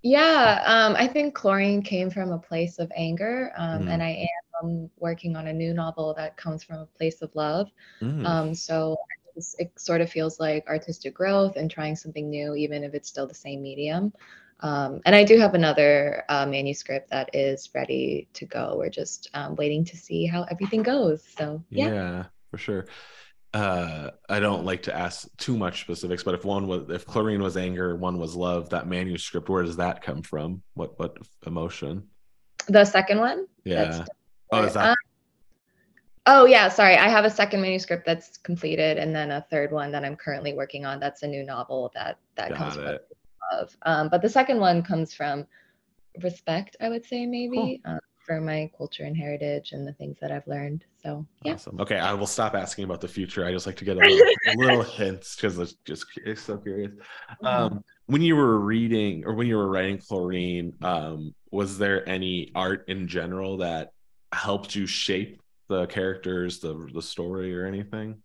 Yeah, 0.01 0.63
um, 0.65 0.95
I 0.95 1.07
think 1.07 1.35
chlorine 1.35 1.81
came 1.81 2.09
from 2.09 2.31
a 2.31 2.39
place 2.39 2.79
of 2.79 2.89
anger, 2.95 3.51
um, 3.57 3.83
mm. 3.83 3.89
and 3.89 4.01
I 4.01 4.25
am 4.63 4.89
working 4.97 5.35
on 5.35 5.47
a 5.47 5.53
new 5.53 5.73
novel 5.73 6.13
that 6.13 6.37
comes 6.37 6.63
from 6.63 6.77
a 6.77 6.85
place 6.85 7.21
of 7.21 7.35
love. 7.35 7.69
Mm. 8.01 8.25
Um, 8.25 8.55
so 8.55 8.95
it 9.57 9.71
sort 9.77 10.01
of 10.01 10.09
feels 10.09 10.39
like 10.39 10.65
artistic 10.67 11.13
growth 11.13 11.57
and 11.57 11.69
trying 11.69 11.95
something 11.95 12.29
new, 12.29 12.55
even 12.55 12.83
if 12.83 12.93
it's 12.93 13.09
still 13.09 13.27
the 13.27 13.33
same 13.33 13.61
medium. 13.61 14.13
Um, 14.61 15.01
and 15.05 15.15
I 15.15 15.23
do 15.23 15.37
have 15.37 15.53
another 15.53 16.23
uh, 16.27 16.45
manuscript 16.45 17.09
that 17.11 17.29
is 17.33 17.69
ready 17.73 18.27
to 18.33 18.45
go. 18.45 18.75
We're 18.77 18.89
just 18.89 19.29
um, 19.33 19.55
waiting 19.55 19.85
to 19.85 19.97
see 19.97 20.25
how 20.25 20.43
everything 20.43 20.83
goes. 20.83 21.23
So 21.37 21.63
yeah, 21.69 21.87
yeah, 21.87 22.25
for 22.51 22.57
sure. 22.57 22.85
Uh, 23.53 24.11
I 24.27 24.39
don't 24.39 24.65
like 24.65 24.83
to 24.83 24.95
ask 24.95 25.27
too 25.37 25.57
much 25.57 25.81
specifics, 25.81 26.23
but 26.23 26.35
if 26.35 26.45
one 26.45 26.67
was, 26.67 26.89
if 26.89 27.05
chlorine 27.05 27.41
was 27.41 27.57
anger, 27.57 27.95
one 27.95 28.19
was 28.19 28.35
love. 28.35 28.69
That 28.69 28.87
manuscript, 28.87 29.49
where 29.49 29.63
does 29.63 29.77
that 29.77 30.01
come 30.01 30.21
from? 30.21 30.61
What 30.75 30.99
what 30.99 31.17
emotion? 31.47 32.09
The 32.67 32.85
second 32.85 33.19
one. 33.19 33.47
Yeah. 33.63 34.05
Oh, 34.51 34.63
is 34.63 34.73
that? 34.73 34.89
Um, 34.89 34.95
Oh 36.31 36.45
yeah, 36.45 36.69
sorry. 36.69 36.95
I 36.95 37.09
have 37.09 37.25
a 37.25 37.29
second 37.29 37.61
manuscript 37.61 38.05
that's 38.05 38.37
completed, 38.37 38.99
and 38.99 39.15
then 39.15 39.31
a 39.31 39.43
third 39.49 39.71
one 39.71 39.91
that 39.93 40.05
I'm 40.05 40.15
currently 40.15 40.53
working 40.53 40.85
on. 40.85 40.99
That's 40.99 41.23
a 41.23 41.27
new 41.27 41.43
novel 41.43 41.91
that 41.95 42.19
that 42.35 42.49
Got 42.49 42.57
comes 42.57 42.77
it. 42.77 42.83
from 42.83 42.95
love. 43.51 43.75
Um, 43.83 44.09
but 44.09 44.21
the 44.21 44.29
second 44.29 44.59
one 44.59 44.83
comes 44.83 45.13
from 45.13 45.45
respect, 46.21 46.75
I 46.81 46.89
would 46.89 47.05
say 47.05 47.25
maybe. 47.25 47.81
Cool. 47.83 47.93
Um, 47.93 47.99
for 48.29 48.39
my 48.39 48.69
culture 48.77 49.05
and 49.05 49.17
heritage 49.17 49.71
and 49.71 49.87
the 49.87 49.93
things 49.93 50.15
that 50.21 50.31
I've 50.31 50.45
learned. 50.45 50.85
So 51.01 51.25
yeah. 51.43 51.53
Awesome. 51.53 51.81
Okay, 51.81 51.97
I 51.97 52.13
will 52.13 52.27
stop 52.27 52.53
asking 52.53 52.83
about 52.83 53.01
the 53.01 53.07
future. 53.07 53.43
I 53.43 53.51
just 53.51 53.65
like 53.65 53.77
to 53.77 53.85
get 53.85 53.97
a 53.97 54.01
little, 54.01 54.33
little 54.55 54.83
hints 54.97 55.35
because 55.35 55.57
it's 55.57 55.73
just 55.83 56.05
it's 56.23 56.43
so 56.43 56.57
curious. 56.57 56.91
Mm-hmm. 56.91 57.45
Um, 57.47 57.83
when 58.05 58.21
you 58.21 58.35
were 58.35 58.59
reading 58.59 59.25
or 59.25 59.33
when 59.33 59.47
you 59.47 59.57
were 59.57 59.67
writing 59.67 59.97
Chlorine, 59.97 60.75
um, 60.83 61.33
was 61.49 61.79
there 61.79 62.07
any 62.07 62.51
art 62.53 62.85
in 62.87 63.07
general 63.07 63.57
that 63.57 63.93
helped 64.31 64.75
you 64.75 64.85
shape 64.85 65.41
the 65.67 65.87
characters, 65.87 66.59
the 66.59 66.87
the 66.93 67.01
story, 67.01 67.57
or 67.57 67.65
anything? 67.65 68.21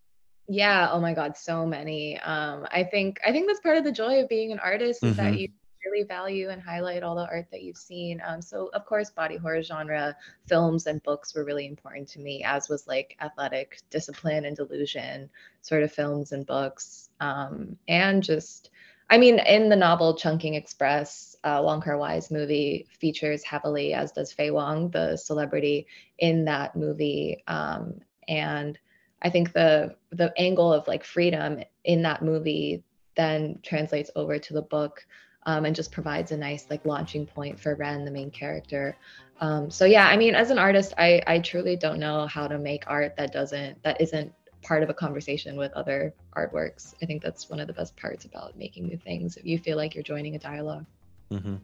Yeah. 0.48 0.88
Oh 0.90 1.00
my 1.00 1.14
God, 1.14 1.37
so 1.37 1.64
many. 1.64 2.18
Um, 2.20 2.66
I 2.70 2.85
think 2.85 3.20
I 3.26 3.33
think 3.33 3.46
that's 3.46 3.61
part 3.61 3.76
of 3.76 3.85
the 3.85 3.92
joy 3.92 4.20
of 4.22 4.28
being 4.28 4.52
an 4.52 4.59
artist 4.59 5.02
is 5.02 5.16
mm-hmm. 5.16 5.24
that 5.24 5.38
you 5.38 5.48
really 5.85 6.07
value 6.07 6.48
and 6.48 6.62
highlight 6.62 7.02
all 7.02 7.14
the 7.14 7.26
art 7.26 7.46
that 7.50 7.62
you've 7.62 7.76
seen. 7.76 8.22
Um, 8.26 8.40
so 8.42 8.70
of 8.74 8.87
course, 8.87 9.11
body 9.11 9.37
horror 9.37 9.62
genre 9.62 10.16
films 10.46 10.87
and 10.87 11.02
books 11.02 11.35
were 11.35 11.44
really 11.44 11.66
important 11.66 12.09
to 12.11 12.20
me, 12.20 12.42
as 12.44 12.68
was 12.68 12.87
like 12.87 13.16
athletic 13.20 13.80
discipline 13.90 14.44
and 14.44 14.57
delusion 14.57 15.30
sort 15.62 15.83
of 15.83 15.92
films 15.92 16.33
and 16.33 16.46
books, 16.46 17.11
um, 17.20 17.76
and 17.88 18.22
just 18.22 18.70
I 19.11 19.18
mean, 19.18 19.38
in 19.38 19.68
the 19.68 19.76
novel 19.76 20.16
Chungking 20.16 20.54
Express, 20.54 21.37
uh, 21.44 21.61
Wong 21.62 21.83
Kar 21.83 21.98
Wai's 21.98 22.30
movie 22.30 22.87
features 22.98 23.44
heavily, 23.44 23.92
as 23.92 24.12
does 24.12 24.33
Faye 24.33 24.50
Wong, 24.50 24.90
the 24.90 25.16
celebrity 25.16 25.87
in 26.18 26.46
that 26.46 26.74
movie. 26.74 27.44
Um, 27.46 28.00
and 28.28 28.78
I 29.25 29.31
think 29.31 29.53
the 29.53 29.97
the 30.11 30.33
angle 30.39 30.73
of 30.73 30.87
like 30.87 31.03
freedom 31.03 31.63
in 31.85 32.03
that 32.03 32.23
movie 32.23 32.85
then 33.17 33.59
translates 33.63 34.11
over 34.15 34.39
to 34.39 34.53
the 34.53 34.63
book 34.63 35.07
um, 35.47 35.65
and 35.65 35.75
just 35.75 35.93
provides 35.93 36.31
a 36.33 36.37
nice 36.37 36.67
like 36.71 36.85
launching 36.85 37.27
point 37.27 37.59
for 37.59 37.75
Ren, 37.75 38.05
the 38.05 38.11
main 38.11 38.31
character. 38.31 38.97
Um, 39.41 39.71
so 39.71 39.85
yeah, 39.85 40.07
I 40.07 40.17
mean, 40.17 40.35
as 40.35 40.51
an 40.51 40.59
artist, 40.59 40.95
I 40.99 41.23
I 41.27 41.39
truly 41.41 41.77
don't 41.77 41.99
know 41.99 42.27
how 42.27 42.47
to 42.47 42.59
make 42.59 42.85
art 42.87 43.17
that 43.17 43.33
doesn't 43.33 43.83
that 43.83 44.01
isn't 44.01 44.33
part 44.63 44.83
of 44.83 44.91
a 44.91 44.95
conversation 44.95 45.57
with 45.57 45.73
other 45.73 46.15
artworks. 46.37 46.95
I 47.03 47.07
think 47.07 47.23
that's 47.23 47.51
one 47.51 47.61
of 47.61 47.67
the 47.67 47.73
best 47.73 47.97
parts 47.97 48.25
about 48.25 48.57
making 48.57 48.87
new 48.87 48.97
things. 48.97 49.37
If 49.37 49.45
you 49.45 49.59
feel 49.59 49.77
like 49.77 49.95
you're 49.95 50.05
joining 50.05 50.37
a 50.37 50.39
dialog 50.39 50.85
mm-hmm. 51.31 51.57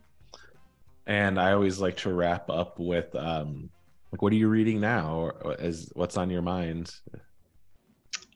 And 1.07 1.41
I 1.41 1.53
always 1.53 1.81
like 1.81 1.97
to 1.99 2.13
wrap 2.13 2.51
up 2.51 2.79
with, 2.79 3.15
um, 3.17 3.71
like, 4.13 4.23
what 4.23 4.33
are 4.33 4.37
you 4.37 4.49
reading 4.49 4.81
now? 4.81 5.33
Or 5.43 5.57
is 5.59 5.91
what's 5.95 6.17
on 6.17 6.31
your 6.31 6.43
mind? 6.43 6.95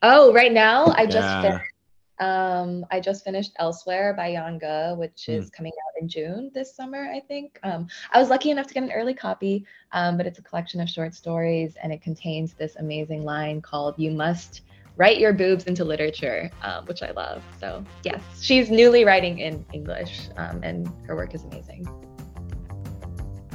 Oh, 0.01 0.33
right 0.33 0.51
now 0.51 0.87
I 0.87 1.05
just 1.05 1.17
yeah. 1.17 1.41
finished, 1.41 1.71
um, 2.19 2.85
I 2.91 2.99
just 2.99 3.23
finished 3.23 3.51
Elsewhere 3.57 4.13
by 4.13 4.27
Yan 4.27 4.59
Ge, 4.59 4.97
which 4.97 5.27
is 5.29 5.49
mm. 5.49 5.53
coming 5.53 5.71
out 5.71 6.01
in 6.01 6.07
June 6.07 6.51
this 6.53 6.75
summer, 6.75 7.09
I 7.13 7.19
think. 7.19 7.59
Um, 7.63 7.87
I 8.11 8.19
was 8.19 8.29
lucky 8.29 8.51
enough 8.51 8.67
to 8.67 8.73
get 8.73 8.83
an 8.83 8.91
early 8.91 9.13
copy, 9.13 9.65
um, 9.91 10.17
but 10.17 10.25
it's 10.25 10.39
a 10.39 10.43
collection 10.43 10.79
of 10.81 10.89
short 10.89 11.13
stories 11.13 11.75
and 11.81 11.91
it 11.91 12.01
contains 12.01 12.53
this 12.53 12.75
amazing 12.77 13.23
line 13.23 13.61
called 13.61 13.95
"You 13.97 14.11
must." 14.11 14.61
write 14.97 15.19
your 15.19 15.33
boobs 15.33 15.65
into 15.65 15.83
literature, 15.83 16.49
um, 16.61 16.85
which 16.85 17.03
I 17.03 17.11
love. 17.11 17.43
So, 17.59 17.83
yes, 18.03 18.21
she's 18.41 18.71
newly 18.71 19.03
writing 19.03 19.39
in 19.39 19.65
English, 19.73 20.29
um, 20.37 20.61
and 20.63 20.89
her 21.05 21.17
work 21.17 21.35
is 21.35 21.43
amazing. 21.43 21.85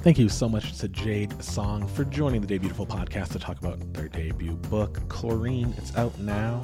Thank 0.02 0.18
you 0.18 0.30
so 0.30 0.48
much 0.48 0.78
to 0.78 0.88
Jade 0.88 1.44
Song 1.44 1.86
for 1.86 2.06
joining 2.06 2.40
the 2.40 2.58
Debutiful 2.58 2.88
podcast 2.88 3.32
to 3.32 3.38
talk 3.38 3.58
about 3.58 3.92
their 3.92 4.08
debut 4.08 4.52
book, 4.52 5.06
Chlorine. 5.10 5.74
It's 5.76 5.94
out 5.94 6.18
now. 6.18 6.62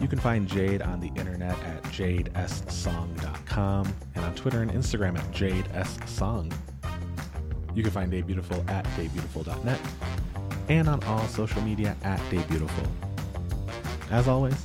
You 0.00 0.06
can 0.06 0.20
find 0.20 0.46
Jade 0.46 0.80
on 0.80 1.00
the 1.00 1.08
internet 1.16 1.58
at 1.64 1.82
jadessong.com 1.84 3.92
and 4.14 4.24
on 4.24 4.34
Twitter 4.36 4.62
and 4.62 4.70
Instagram 4.70 5.18
at 5.18 5.28
jadessong. 5.32 6.52
You 7.74 7.82
can 7.82 7.90
find 7.90 8.12
Debutiful 8.12 8.70
at 8.70 8.84
debutiful.net 8.84 9.80
and 10.68 10.88
on 10.88 11.02
all 11.04 11.26
social 11.26 11.60
media 11.62 11.96
at 12.04 12.20
Debutiful. 12.30 12.86
As 14.12 14.28
always, 14.28 14.64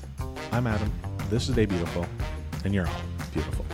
I'm 0.52 0.68
Adam. 0.68 0.94
This 1.32 1.50
is 1.50 1.56
Debutiful, 1.56 2.08
and 2.64 2.72
you're 2.72 2.86
all 2.86 3.02
beautiful. 3.34 3.66